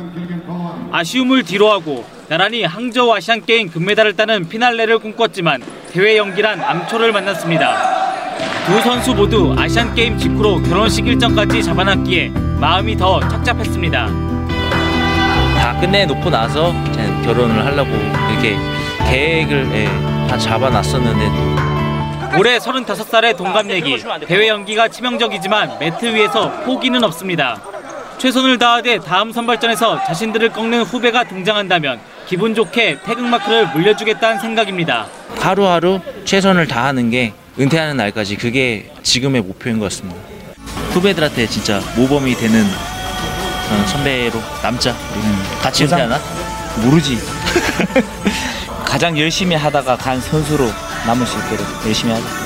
아쉬움을 0.93 1.43
뒤로하고 1.43 2.05
나란히 2.29 2.63
항저우 2.63 3.11
아시안게임 3.15 3.71
금메달을 3.71 4.15
따는 4.15 4.47
피날레를 4.47 4.99
꿈꿨지만 4.99 5.63
대회 5.91 6.17
연기란 6.17 6.61
암초를 6.61 7.11
만났습니다. 7.11 8.35
두 8.67 8.79
선수 8.81 9.15
모두 9.15 9.55
아시안게임 9.57 10.19
직후로 10.19 10.61
결혼식 10.61 11.07
일정까지 11.07 11.63
잡아놨기에 11.63 12.29
마음이 12.59 12.95
더 12.95 13.19
착잡했습니다. 13.21 14.05
다 15.57 15.79
끝내놓고 15.81 16.29
나서 16.29 16.71
결혼을 17.25 17.65
하려고 17.65 17.89
이렇게 18.31 18.55
계획을 19.09 19.71
예, 19.73 20.27
다 20.27 20.37
잡아놨었는데 20.37 22.37
올해 22.37 22.59
35살의 22.59 23.35
동갑내기 23.35 23.97
대회 24.27 24.47
연기가 24.47 24.87
치명적이지만 24.87 25.79
매트 25.79 26.13
위에서 26.13 26.51
포기는 26.65 27.03
없습니다. 27.03 27.72
최선을 28.17 28.57
다하되 28.57 28.99
다음 28.99 29.31
선발전에서 29.31 30.03
자신들을 30.05 30.49
꺾는 30.49 30.83
후배가 30.83 31.25
등장한다면 31.25 31.99
기분 32.27 32.55
좋게 32.55 32.99
태극마크를 33.03 33.67
물려주겠다는 33.73 34.39
생각입니다. 34.39 35.07
하루하루 35.39 35.99
최선을 36.25 36.67
다하는 36.67 37.09
게 37.09 37.33
은퇴하는 37.59 37.97
날까지 37.97 38.37
그게 38.37 38.91
지금의 39.03 39.41
목표인 39.41 39.79
것 39.79 39.85
같습니다. 39.91 40.19
후배들한테 40.91 41.47
진짜 41.47 41.81
모범이 41.97 42.35
되는 42.35 42.65
그런 43.67 43.87
선배로 43.87 44.39
남자 44.61 44.95
같이 45.61 45.83
은퇴하나? 45.83 46.19
모르지. 46.83 47.17
가장 48.85 49.17
열심히 49.17 49.55
하다가 49.55 49.97
간 49.97 50.21
선수로 50.21 50.65
남을 51.05 51.25
수 51.25 51.37
있도록 51.39 51.65
열심히 51.85 52.13
하자. 52.13 52.42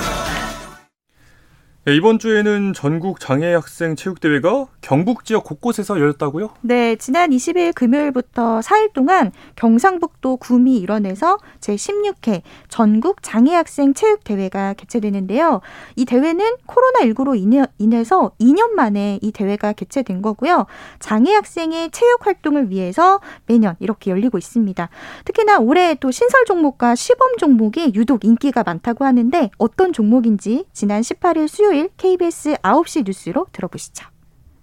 네, 1.87 1.95
이번 1.95 2.19
주에는 2.19 2.73
전국 2.73 3.21
장애 3.21 3.53
학생 3.53 3.95
체육 3.95 4.19
대회가 4.19 4.67
경북 4.81 5.23
지역 5.23 5.45
곳곳에서 5.45 5.97
열렸다고요? 5.97 6.49
네, 6.59 6.97
지난 6.97 7.29
20일 7.29 7.73
금요일부터 7.73 8.59
4일 8.59 8.91
동안 8.91 9.31
경상북도 9.55 10.35
구미 10.35 10.79
일원에서 10.79 11.37
제16회 11.61 12.41
전국 12.67 13.23
장애학생 13.23 13.93
체육대회가 13.93 14.73
개최되는데요. 14.73 15.61
이 15.95 16.03
대회는 16.03 16.57
코로나19로 16.67 17.37
인해, 17.37 17.63
인해서 17.77 18.33
2년 18.37 18.71
만에 18.71 19.19
이 19.21 19.31
대회가 19.31 19.71
개최된 19.71 20.21
거고요. 20.21 20.65
장애학생의 20.99 21.91
체육 21.91 22.25
활동을 22.25 22.69
위해서 22.69 23.21
매년 23.45 23.77
이렇게 23.79 24.11
열리고 24.11 24.37
있습니다. 24.37 24.89
특히나 25.23 25.59
올해 25.59 25.95
또 25.95 26.11
신설 26.11 26.43
종목과 26.43 26.95
시범 26.95 27.37
종목이 27.37 27.93
유독 27.95 28.25
인기가 28.25 28.63
많다고 28.65 29.05
하는데 29.05 29.51
어떤 29.57 29.93
종목인지 29.93 30.65
지난 30.73 30.99
18일 30.99 31.47
수요일 31.47 31.76
KBS 31.97 32.55
9시 32.63 33.05
뉴스로 33.05 33.45
들어보시죠. 33.51 34.05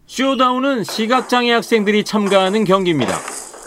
쇼다운은 0.06 0.84
시각장애 0.84 1.52
학생들이 1.52 2.04
참가하는 2.04 2.64
경기입니다. 2.64 3.16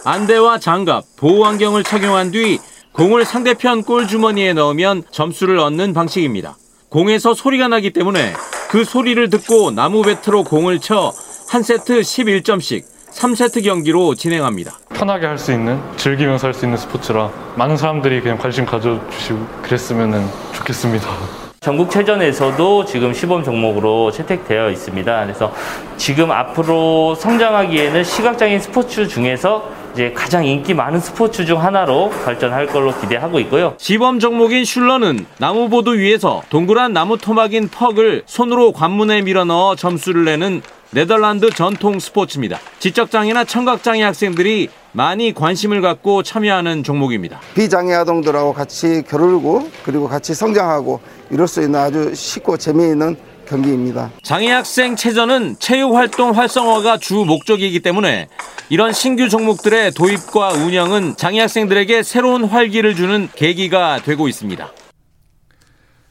안대와 0.04 0.58
장갑, 0.58 1.04
보호안경을 1.16 1.82
착용한 1.84 2.30
뒤 2.30 2.58
공을 2.92 3.24
상대편 3.24 3.82
골 3.84 4.06
주머니에 4.06 4.52
넣으면 4.52 5.02
점수를 5.10 5.58
얻는 5.58 5.92
방식입니다. 5.94 6.56
공에서 6.88 7.34
소리가 7.34 7.68
나기 7.68 7.92
때문에 7.92 8.32
그 8.70 8.84
소리를 8.84 9.30
듣고 9.30 9.70
나무 9.70 10.02
배트로 10.02 10.44
공을 10.44 10.80
쳐 10.80 11.12
한 11.48 11.62
세트 11.62 12.00
11점씩 12.02 12.84
3세트 13.10 13.64
경기로 13.64 14.14
진행합니다. 14.14 14.76
편하게 14.94 15.26
할 15.26 15.38
수 15.38 15.50
있는 15.52 15.80
즐기면서 15.96 16.48
할 16.48 16.52
수 16.54 16.66
있는 16.66 16.76
스포츠라 16.76 17.30
많은 17.56 17.76
사람들이 17.78 18.20
그냥 18.20 18.36
관심 18.36 18.66
가져주시고 18.66 19.46
그랬으면 19.62 20.28
좋겠습니다. 20.52 21.47
전국체전에서도 21.60 22.84
지금 22.84 23.12
시범 23.12 23.42
종목으로 23.42 24.12
채택되어 24.12 24.70
있습니다. 24.70 25.24
그래서 25.24 25.52
지금 25.96 26.30
앞으로 26.30 27.14
성장하기에는 27.16 28.04
시각장애인 28.04 28.60
스포츠 28.60 29.08
중에서 29.08 29.68
이제 29.92 30.12
가장 30.14 30.44
인기 30.46 30.74
많은 30.74 31.00
스포츠 31.00 31.44
중 31.44 31.60
하나로 31.60 32.10
발전할 32.24 32.66
걸로 32.68 32.94
기대하고 33.00 33.40
있고요. 33.40 33.74
시범 33.78 34.20
종목인 34.20 34.64
슐러는 34.64 35.26
나무보드 35.38 35.98
위에서 35.98 36.42
동그란 36.50 36.92
나무 36.92 37.18
토막인 37.18 37.68
퍽을 37.68 38.22
손으로 38.26 38.72
관문에 38.72 39.22
밀어 39.22 39.44
넣어 39.44 39.74
점수를 39.74 40.24
내는 40.24 40.62
네덜란드 40.90 41.50
전통 41.50 41.98
스포츠입니다. 41.98 42.58
지적장애나 42.78 43.44
청각장애 43.44 44.02
학생들이 44.02 44.70
많이 44.92 45.34
관심을 45.34 45.82
갖고 45.82 46.22
참여하는 46.22 46.82
종목입니다. 46.82 47.40
비장애 47.54 47.92
아동들하고 47.94 48.54
같이 48.54 49.02
겨루고 49.06 49.70
그리고 49.84 50.08
같이 50.08 50.34
성장하고 50.34 51.00
이럴 51.30 51.46
수 51.46 51.62
있는 51.62 51.78
아주 51.78 52.14
쉽고 52.14 52.56
재미있는 52.56 53.16
경기입니다. 53.46 54.10
장애 54.22 54.50
학생 54.50 54.96
체전은 54.96 55.56
체육 55.58 55.94
활동 55.94 56.30
활성화가 56.36 56.98
주 56.98 57.14
목적이기 57.14 57.80
때문에 57.80 58.28
이런 58.68 58.92
신규 58.92 59.28
종목들의 59.28 59.92
도입과 59.92 60.50
운영은 60.50 61.16
장애 61.16 61.40
학생들에게 61.40 62.02
새로운 62.02 62.44
활기를 62.44 62.94
주는 62.94 63.28
계기가 63.34 64.00
되고 64.04 64.28
있습니다. 64.28 64.70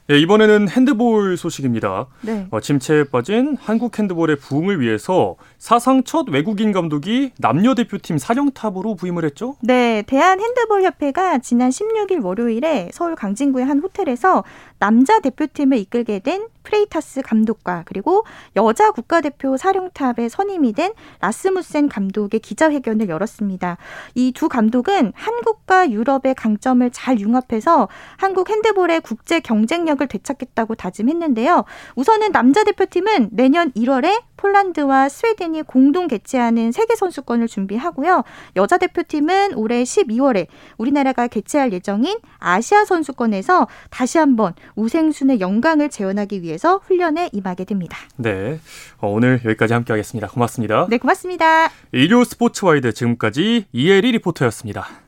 예, 0.10 0.17
이번에는 0.20 0.70
핸드볼 0.70 1.36
소식입니다. 1.36 2.08
네. 2.22 2.48
어, 2.50 2.62
침체에 2.62 3.04
빠진 3.06 3.58
한국 3.60 4.00
핸드볼의 4.00 4.38
부흥을 4.38 4.80
위해서 4.80 5.36
사상 5.58 6.04
첫 6.06 6.30
외국인 6.30 6.72
감독이 6.72 7.34
남녀 7.39 7.76
대표팀 7.76 8.17
사령탑으로 8.17 8.96
부임을 8.96 9.26
했죠? 9.26 9.58
네, 9.62 10.04
대한 10.08 10.39
핸드볼 10.39 10.84
협회가 10.84 11.39
지난 11.39 11.72
16일 11.72 12.24
월요일에 12.24 12.89
서울 12.93 13.15
광진구의 13.15 13.65
한 13.65 13.80
호텔에서 13.80 14.46
남자 14.80 15.20
대표팀을 15.20 15.78
이끌게 15.78 16.20
된 16.20 16.48
프레이타스 16.63 17.22
감독과 17.22 17.84
그리고 17.86 18.26
여자 18.56 18.91
국가대표 18.91 19.56
사령탑에 19.58 20.30
선임이 20.30 20.74
된 20.74 20.93
라스무센 21.22 21.88
감독의 21.89 22.39
기자회견을 22.41 23.10
열었습니다. 23.10 23.78
이 24.15 24.32
두 24.38 24.50
감독은 24.50 25.13
한국과 25.15 25.89
유럽의 25.89 26.36
강점을 26.36 26.88
잘 26.91 27.20
융합해서 27.20 27.88
한국 28.17 28.50
핸드볼의 28.50 29.02
국제 29.02 29.39
경쟁력 29.39 29.96
을 30.01 30.07
되찾겠다고 30.07 30.75
다짐했는데요. 30.75 31.63
우선은 31.95 32.31
남자 32.31 32.63
대표팀은 32.63 33.29
내년 33.31 33.71
1월에 33.71 34.21
폴란드와 34.38 35.10
스웨덴이 35.10 35.63
공동 35.63 36.07
개최하는 36.07 36.71
세계 36.71 36.95
선수권을 36.95 37.47
준비하고요. 37.47 38.23
여자 38.55 38.77
대표팀은 38.77 39.55
올해 39.55 39.83
12월에 39.83 40.47
우리나라가 40.77 41.27
개최할 41.27 41.73
예정인 41.73 42.17
아시아 42.39 42.86
선수권에서 42.86 43.67
다시 43.89 44.17
한번 44.17 44.53
우생순의 44.75 45.39
영광을 45.39 45.89
재현하기 45.89 46.41
위해서 46.41 46.77
훈련에 46.86 47.29
임하게 47.33 47.65
됩니다. 47.65 47.97
네. 48.15 48.60
어, 48.99 49.10
오늘 49.10 49.41
여기까지 49.43 49.73
함께 49.73 49.93
하겠습니다. 49.93 50.27
고맙습니다. 50.27 50.88
네, 50.89 50.97
고맙습니다. 50.97 51.69
일요 51.91 52.23
스포츠와이드 52.23 52.93
지금까지 52.93 53.65
이혜리 53.71 54.12
리포터였습니다. 54.12 55.07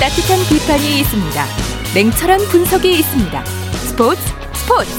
따뜻한 0.00 0.38
비판이 0.48 1.00
있습니다. 1.00 1.44
냉철한 1.94 2.38
분석이 2.50 2.90
있습니다. 2.90 3.44
스포츠 3.44 4.18
스포츠. 4.54 4.90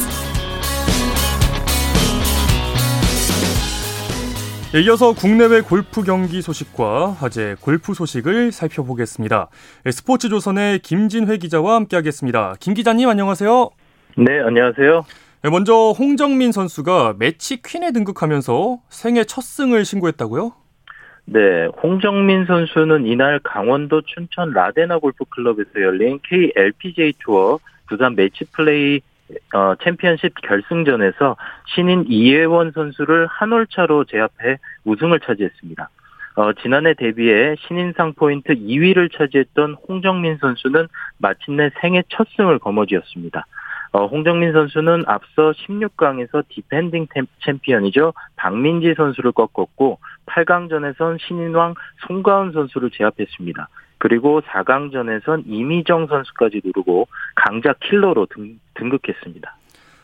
이어서 4.85 5.13
국내외 5.13 5.61
골프 5.61 6.03
경기 6.03 6.43
소식과 6.43 7.13
화제 7.13 7.55
골프 7.61 7.95
소식을 7.95 8.51
살펴보겠습니다. 8.51 9.49
스포츠 9.91 10.29
조선의 10.29 10.79
김진회 10.79 11.37
기자와 11.37 11.77
함께하겠습니다. 11.77 12.53
김 12.59 12.75
기자님 12.75 13.09
안녕하세요. 13.09 13.71
네, 14.17 14.39
안녕하세요. 14.45 15.03
먼저 15.51 15.95
홍정민 15.97 16.51
선수가 16.51 17.15
매치 17.17 17.59
퀸에 17.63 17.91
등극하면서 17.91 18.81
생애 18.89 19.23
첫 19.23 19.41
승을 19.41 19.83
신고했다고요? 19.83 20.60
네, 21.33 21.65
홍정민 21.81 22.43
선수는 22.43 23.05
이날 23.05 23.39
강원도 23.39 24.01
춘천 24.01 24.51
라데나 24.51 24.97
골프클럽에서 24.97 25.81
열린 25.81 26.19
KLPGA 26.23 27.13
투어 27.19 27.57
두산 27.87 28.15
매치 28.17 28.43
플레이 28.51 28.99
어, 29.55 29.75
챔피언십 29.81 30.33
결승전에서 30.41 31.37
신인 31.73 32.03
이예원 32.09 32.73
선수를 32.73 33.27
한 33.27 33.46
홀 33.46 33.65
차로 33.67 34.03
제압해 34.03 34.57
우승을 34.83 35.21
차지했습니다. 35.21 35.89
어, 36.35 36.51
지난해 36.61 36.93
데뷔해 36.95 37.55
신인상 37.65 38.11
포인트 38.11 38.53
2위를 38.53 39.17
차지했던 39.17 39.77
홍정민 39.87 40.35
선수는 40.35 40.87
마침내 41.17 41.69
생애 41.79 42.03
첫 42.09 42.27
승을 42.35 42.59
거머쥐었습니다. 42.59 43.45
어, 43.93 44.05
홍정민 44.05 44.51
선수는 44.51 45.03
앞서 45.07 45.51
16강에서 45.51 46.43
디펜딩 46.49 47.07
챔피언이죠. 47.45 48.13
박민지 48.35 48.95
선수를 48.97 49.31
꺾었고 49.31 49.99
8강전에선 50.25 51.19
신인왕 51.19 51.75
송가은 52.07 52.51
선수를 52.51 52.91
제압했습니다. 52.91 53.67
그리고 53.97 54.41
4강전에선 54.41 55.43
이미정 55.45 56.07
선수까지 56.07 56.61
누르고 56.63 57.07
강자 57.35 57.73
킬러로 57.81 58.25
등, 58.27 58.59
등극했습니다. 58.73 59.55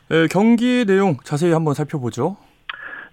네, 0.09 0.27
경기 0.27 0.85
내용 0.85 1.17
자세히 1.23 1.51
한번 1.51 1.73
살펴보죠. 1.73 2.37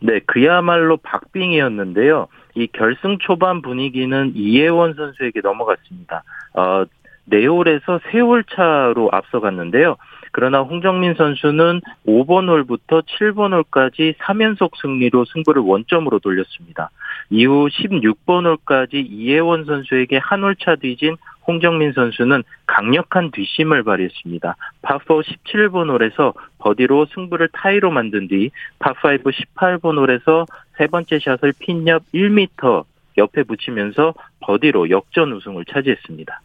네, 0.01 0.21
그야말로 0.27 0.99
박빙이었는데요. 0.99 2.29
이 2.55 2.67
결승 2.69 3.19
초반 3.19 3.63
분위기는 3.63 4.33
이혜원 4.35 4.95
선수에게 4.95 5.41
넘어갔습니다. 5.43 6.23
어, 6.53 6.85
네홀에서 7.25 8.01
세홀 8.11 8.45
차로 8.45 9.09
앞서갔는데요. 9.11 9.97
그러나 10.37 10.63
홍정민 10.63 11.15
선수는 11.15 11.81
5번 12.09 12.49
홀부터 12.49 13.03
7번 13.03 13.53
홀까지 13.53 14.15
3연속 14.19 14.73
승리로 14.83 15.27
승부를 15.27 15.63
원점으로 15.63 16.19
돌렸습니다. 16.19 16.91
이후 17.31 17.69
16번 17.69 18.45
홀까지 18.45 18.99
이예원 18.99 19.65
선수에게 19.65 20.17
한 20.19 20.43
홀 20.43 20.57
차 20.57 20.75
뒤진 20.75 21.17
홍정민 21.47 21.93
선수는 21.93 22.43
강력한 22.67 23.31
뒷심을 23.31 23.85
발휘했습니다. 23.85 24.57
파4 24.83 25.23
17번 25.23 25.89
홀에서 25.91 26.35
버디로 26.59 27.07
승부를 27.15 27.51
타이로 27.53 27.93
만든 27.93 28.27
뒤 28.27 28.51
파5 28.81 29.23
18번 29.23 29.99
홀에서 29.99 30.47
세 30.77 30.89
번째 30.89 31.21
샷을 31.21 31.53
핀 31.61 31.87
옆 31.87 32.03
1m 32.13 32.85
옆에 33.19 33.45
붙이면서 33.45 34.15
버디로 34.41 34.91
역전 34.91 35.33
우승을 35.33 35.65
차지했습니다. 35.67 36.41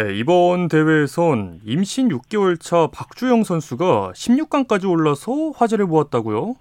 네, 0.00 0.14
이번 0.14 0.68
대회에선 0.68 1.60
임신 1.62 2.08
6개월 2.08 2.58
차 2.58 2.86
박주영 2.86 3.44
선수가 3.44 4.12
16강까지 4.14 4.88
올라서 4.88 5.50
화제를 5.54 5.84
모았다고요? 5.84 6.54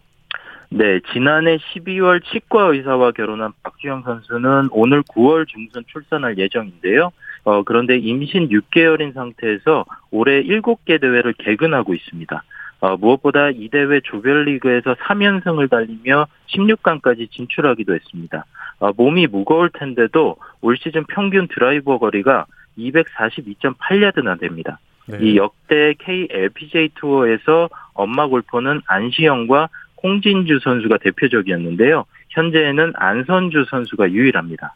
네, 0.71 0.99
지난해 1.13 1.55
12월 1.55 2.21
치과 2.21 2.63
의사와 2.63 3.11
결혼한 3.11 3.53
박주영 3.63 4.03
선수는 4.03 4.67
오늘 4.71 5.03
9월 5.03 5.47
중순 5.47 5.85
출산할 5.87 6.37
예정인데요. 6.37 7.11
어, 7.45 7.63
그런데 7.63 7.97
임신 7.97 8.49
6개월인 8.49 9.13
상태에서 9.13 9.85
올해 10.11 10.43
7개 10.43 10.99
대회를 10.99 11.31
개근하고 11.37 11.93
있습니다. 11.93 12.43
어, 12.81 12.97
무엇보다 12.97 13.51
이 13.51 13.69
대회 13.69 14.01
조별리그에서 14.03 14.95
3연승을 14.95 15.69
달리며 15.69 16.27
16강까지 16.47 17.31
진출하기도 17.31 17.95
했습니다. 17.95 18.43
어, 18.79 18.91
몸이 18.97 19.27
무거울 19.27 19.69
텐데도 19.69 20.35
올 20.59 20.77
시즌 20.77 21.05
평균 21.05 21.47
드라이버 21.47 21.99
거리가 21.99 22.45
242.8야드나 22.79 24.39
됩니다. 24.39 24.79
네. 25.05 25.17
이 25.21 25.37
역대 25.37 25.93
KLPGA 25.97 26.89
투어에서 26.95 27.69
엄마 27.93 28.27
골퍼는 28.27 28.81
안시현과 28.85 29.69
홍진주 30.01 30.59
선수가 30.63 30.97
대표적이었는데요. 30.97 32.05
현재는 32.29 32.93
안선주 32.95 33.65
선수가 33.69 34.11
유일합니다. 34.11 34.73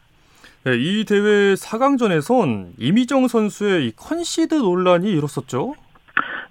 네, 0.64 0.76
이 0.76 1.04
대회 1.04 1.54
4강전에선 1.54 2.72
임희정 2.78 3.28
선수의 3.28 3.86
이 3.86 3.92
컨시드 3.96 4.54
논란이 4.54 5.10
일었었죠. 5.12 5.74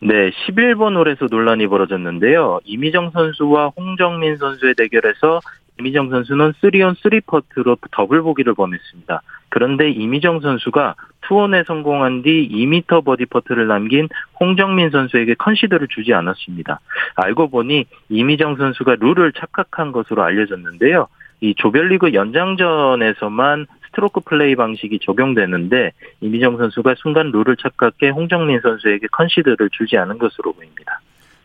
네, 0.02 0.32
11번 0.32 0.96
홀에서 0.96 1.28
논란이 1.30 1.68
벌어졌는데요. 1.68 2.60
임희정 2.66 3.12
선수와 3.12 3.70
홍정민 3.70 4.38
선수의 4.38 4.76
대결에서 4.76 5.40
임희정 5.80 6.10
선수는 6.10 6.54
3온 6.62 6.96
3퍼트로 6.96 7.78
더블 7.92 8.22
보기를 8.22 8.54
범했습니다. 8.54 9.22
그런데 9.54 9.92
임희정 9.92 10.40
선수가 10.40 10.96
투온에 11.22 11.64
성공한 11.68 12.24
뒤 12.24 12.50
2m 12.50 13.06
버디 13.06 13.28
퍼트를 13.28 13.68
남긴 13.68 14.10
홍정민 14.40 14.90
선수에게 14.90 15.36
컨시드를 15.36 15.90
주지 15.90 16.12
않았습니다. 16.12 16.80
알고 17.14 17.52
보니 17.52 17.86
임희정 18.10 18.56
선수가 18.56 18.96
룰을 19.00 19.32
착각한 19.34 19.92
것으로 19.92 20.24
알려졌는데요. 20.24 21.08
이 21.42 21.54
조별리그 21.56 22.16
연장전에서만 22.16 23.68
스트로크 23.86 24.22
플레이 24.22 24.56
방식이 24.56 24.98
적용되는데 25.04 25.92
임희정 26.22 26.58
선수가 26.58 26.96
순간 26.98 27.30
룰을 27.30 27.56
착각해 27.58 28.10
홍정민 28.10 28.60
선수에게 28.60 29.06
컨시드를 29.12 29.70
주지 29.72 29.98
않은 29.98 30.18
것으로 30.18 30.54
보입니다. 30.54 31.00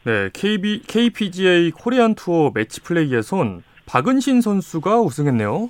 네, 0.05 0.31
KB, 0.33 0.81
KPGA 0.87 1.73
코리안 1.73 2.15
투어 2.15 2.53
매치 2.55 2.81
플레이에선 2.81 3.65
박은신 3.85 4.41
선수가 4.41 4.99
우승했네요. 5.03 5.69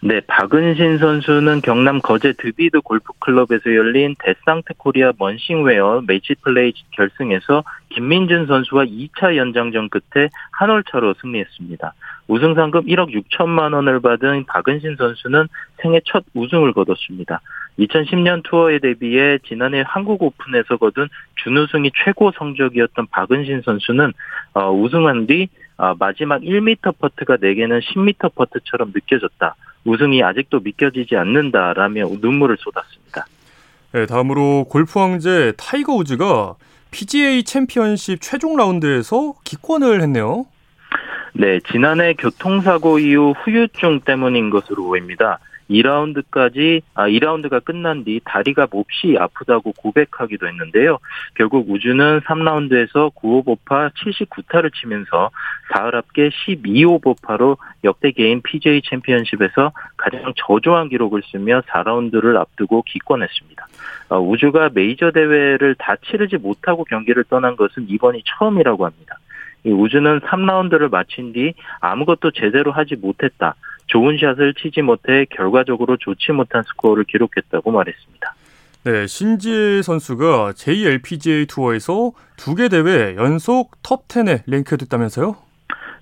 네, 0.00 0.20
박은신 0.28 0.98
선수는 0.98 1.60
경남 1.60 1.98
거제 2.00 2.34
드비치 2.34 2.82
골프클럽에서 2.82 3.74
열린 3.74 4.14
데상트 4.20 4.74
코리아 4.76 5.12
먼싱웨어 5.18 6.02
매치 6.06 6.36
플레이 6.36 6.72
결승에서 6.92 7.64
김민준 7.88 8.46
선수와 8.46 8.84
2차 8.84 9.34
연장전 9.36 9.88
끝에 9.88 10.28
한 10.52 10.70
홀 10.70 10.84
차로 10.84 11.14
승리했습니다. 11.20 11.94
우승 12.28 12.54
상금 12.54 12.82
1억 12.82 13.12
6천만 13.12 13.74
원을 13.74 13.98
받은 13.98 14.44
박은신 14.46 14.94
선수는 14.96 15.48
생애 15.82 16.00
첫 16.04 16.24
우승을 16.32 16.74
거뒀습니다. 16.74 17.40
2010년 17.80 18.44
투어에 18.44 18.78
데뷔해 18.78 19.38
지난해 19.48 19.82
한국 19.84 20.22
오픈에서 20.22 20.76
거둔 20.76 21.08
준우승이 21.42 21.90
최고 22.04 22.30
성적이었던 22.30 23.08
박은신 23.10 23.62
선수는 23.64 24.12
어, 24.54 24.70
우승한 24.72 25.26
뒤 25.26 25.48
어, 25.76 25.94
마지막 25.98 26.42
1m 26.42 26.98
퍼트가 26.98 27.38
제게는 27.38 27.82
10m 27.82 28.34
퍼트처럼 28.36 28.92
느껴졌다. 28.94 29.56
우승이 29.84 30.22
아직도 30.22 30.60
믿겨지지 30.60 31.16
않는다라며 31.16 32.08
눈물을 32.20 32.56
쏟았습니다. 32.58 33.26
네, 33.92 34.06
다음으로 34.06 34.66
골프 34.68 34.98
황제 34.98 35.54
타이거 35.56 35.94
우즈가 35.94 36.56
PGA 36.90 37.42
챔피언십 37.42 38.20
최종 38.20 38.56
라운드에서 38.56 39.34
기권을 39.44 40.02
했네요. 40.02 40.46
네, 41.32 41.60
지난해 41.70 42.14
교통사고 42.14 42.98
이후 42.98 43.34
후유증 43.44 44.00
때문인 44.04 44.50
것으로 44.50 44.84
보입니다. 44.84 45.38
2라운드까지 45.70 46.82
아 46.94 47.08
2라운드가 47.08 47.64
끝난 47.64 48.04
뒤 48.04 48.20
다리가 48.24 48.68
몹시 48.70 49.16
아프다고 49.18 49.72
고백하기도 49.72 50.46
했는데요. 50.46 50.98
결국 51.34 51.70
우주는 51.70 52.20
3라운드에서 52.20 53.12
9오버파 53.14 53.92
79타를 53.92 54.72
치면서 54.74 55.30
사흘 55.72 55.94
합계 55.94 56.28
12오버파로 56.30 57.56
역대 57.84 58.10
개인 58.12 58.42
PJ 58.42 58.82
챔피언십에서 58.88 59.72
가장 59.96 60.32
저조한 60.36 60.88
기록을 60.88 61.22
쓰며 61.30 61.60
4라운드를 61.62 62.36
앞두고 62.36 62.82
기권했습니다. 62.82 63.66
어, 64.10 64.18
우주가 64.18 64.70
메이저 64.72 65.10
대회를 65.10 65.74
다 65.78 65.96
치르지 65.96 66.36
못하고 66.38 66.84
경기를 66.84 67.24
떠난 67.24 67.56
것은 67.56 67.86
이번이 67.88 68.22
처음이라고 68.24 68.86
합니다. 68.86 69.18
우주는 69.64 70.20
3라운드를 70.20 70.90
마친 70.90 71.32
뒤 71.32 71.54
아무것도 71.80 72.30
제대로 72.30 72.72
하지 72.72 72.96
못했다. 72.96 73.54
좋은 73.88 74.16
샷을 74.18 74.54
치지 74.54 74.82
못해 74.82 75.26
결과적으로 75.30 75.96
좋지 75.96 76.32
못한 76.32 76.62
스코어를 76.62 77.04
기록했다고 77.04 77.70
말했습니다. 77.70 78.34
네, 78.84 79.06
신지애 79.06 79.82
선수가 79.82 80.52
JLPGA 80.54 81.46
투어에서 81.46 82.12
두 82.36 82.54
개 82.54 82.68
대회 82.68 83.16
연속 83.16 83.72
톱 83.82 84.06
10에 84.08 84.42
랭크됐다면서요? 84.46 85.36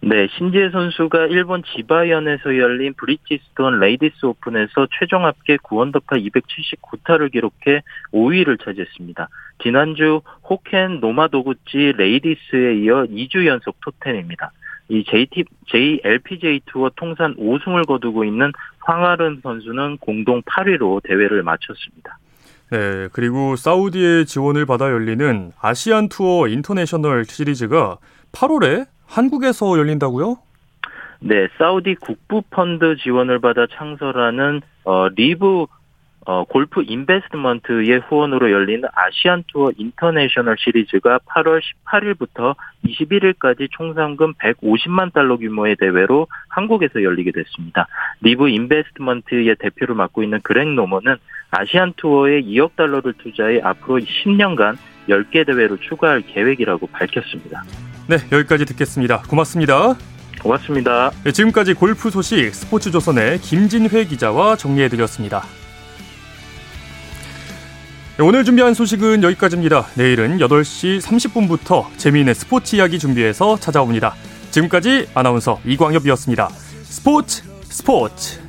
네, 0.02 0.28
신지애 0.36 0.70
선수가 0.70 1.26
일본 1.28 1.62
지바현에서 1.64 2.58
열린 2.58 2.92
브리지스톤 2.94 3.80
레이디스 3.80 4.26
오픈에서 4.26 4.86
최종 4.98 5.24
합계 5.24 5.56
9언더파 5.56 6.22
279타를 6.22 7.32
기록해 7.32 7.82
5위를 8.12 8.62
차지했습니다. 8.62 9.28
지난주 9.62 10.20
호켄 10.48 11.00
노마도구치 11.00 11.94
레이디스에 11.96 12.76
이어 12.84 13.06
2주 13.06 13.46
연속 13.46 13.80
톱10입니다. 13.80 14.50
이 14.88 15.04
JT, 15.04 15.44
JLPGA 15.66 16.60
투어 16.66 16.90
통산 16.94 17.34
5승을 17.36 17.86
거두고 17.86 18.24
있는 18.24 18.52
황아름 18.80 19.40
선수는 19.42 19.98
공동 19.98 20.42
8위로 20.42 21.02
대회를 21.02 21.42
마쳤습니다. 21.42 22.18
네, 22.70 23.08
그리고 23.12 23.56
사우디의 23.56 24.26
지원을 24.26 24.66
받아 24.66 24.90
열리는 24.90 25.52
아시안 25.60 26.08
투어 26.08 26.48
인터내셔널 26.48 27.24
시리즈가 27.24 27.98
8월에 28.32 28.86
한국에서 29.06 29.78
열린다고요? 29.78 30.38
네, 31.20 31.48
사우디 31.58 31.96
국부 31.96 32.42
펀드 32.50 32.96
지원을 32.96 33.40
받아 33.40 33.66
창설하는 33.70 34.60
어, 34.84 35.08
리브 35.08 35.66
어, 36.26 36.42
골프 36.42 36.82
인베스트먼트의 36.84 38.00
후원으로 38.08 38.50
열리는 38.50 38.82
아시안 38.92 39.44
투어 39.46 39.70
인터내셔널 39.78 40.56
시리즈가 40.58 41.20
8월 41.24 41.62
18일부터 41.86 42.56
21일까지 42.84 43.68
총 43.70 43.94
상금 43.94 44.34
150만 44.34 45.12
달러 45.12 45.36
규모의 45.36 45.76
대회로 45.76 46.26
한국에서 46.48 47.04
열리게 47.04 47.30
됐습니다. 47.30 47.86
리브 48.22 48.48
인베스트먼트의 48.48 49.54
대표를 49.60 49.94
맡고 49.94 50.24
있는 50.24 50.40
그렉 50.42 50.68
노먼은 50.74 51.16
아시안 51.52 51.92
투어에 51.96 52.42
2억 52.42 52.74
달러를 52.74 53.12
투자해 53.14 53.60
앞으로 53.62 54.00
10년간 54.00 54.76
10개 55.08 55.46
대회를 55.46 55.76
추가할 55.76 56.22
계획이라고 56.22 56.88
밝혔습니다. 56.88 57.62
네, 58.08 58.16
여기까지 58.32 58.64
듣겠습니다. 58.64 59.22
고맙습니다. 59.22 59.94
고맙습니다. 60.42 61.12
네, 61.22 61.30
지금까지 61.30 61.74
골프 61.74 62.10
소식 62.10 62.52
스포츠조선의 62.52 63.38
김진회 63.38 64.06
기자와 64.06 64.56
정리해드렸습니다. 64.56 65.42
네, 68.18 68.24
오늘 68.24 68.46
준비한 68.46 68.72
소식은 68.72 69.22
여기까지입니다. 69.22 69.88
내일은 69.94 70.38
8시 70.38 71.02
30분부터 71.02 71.86
재미있는 71.98 72.32
스포츠 72.32 72.74
이야기 72.76 72.98
준비해서 72.98 73.58
찾아옵니다. 73.60 74.14
지금까지 74.50 75.06
아나운서 75.12 75.60
이광엽이었습니다. 75.66 76.48
스포츠 76.84 77.42
스포츠 77.64 78.40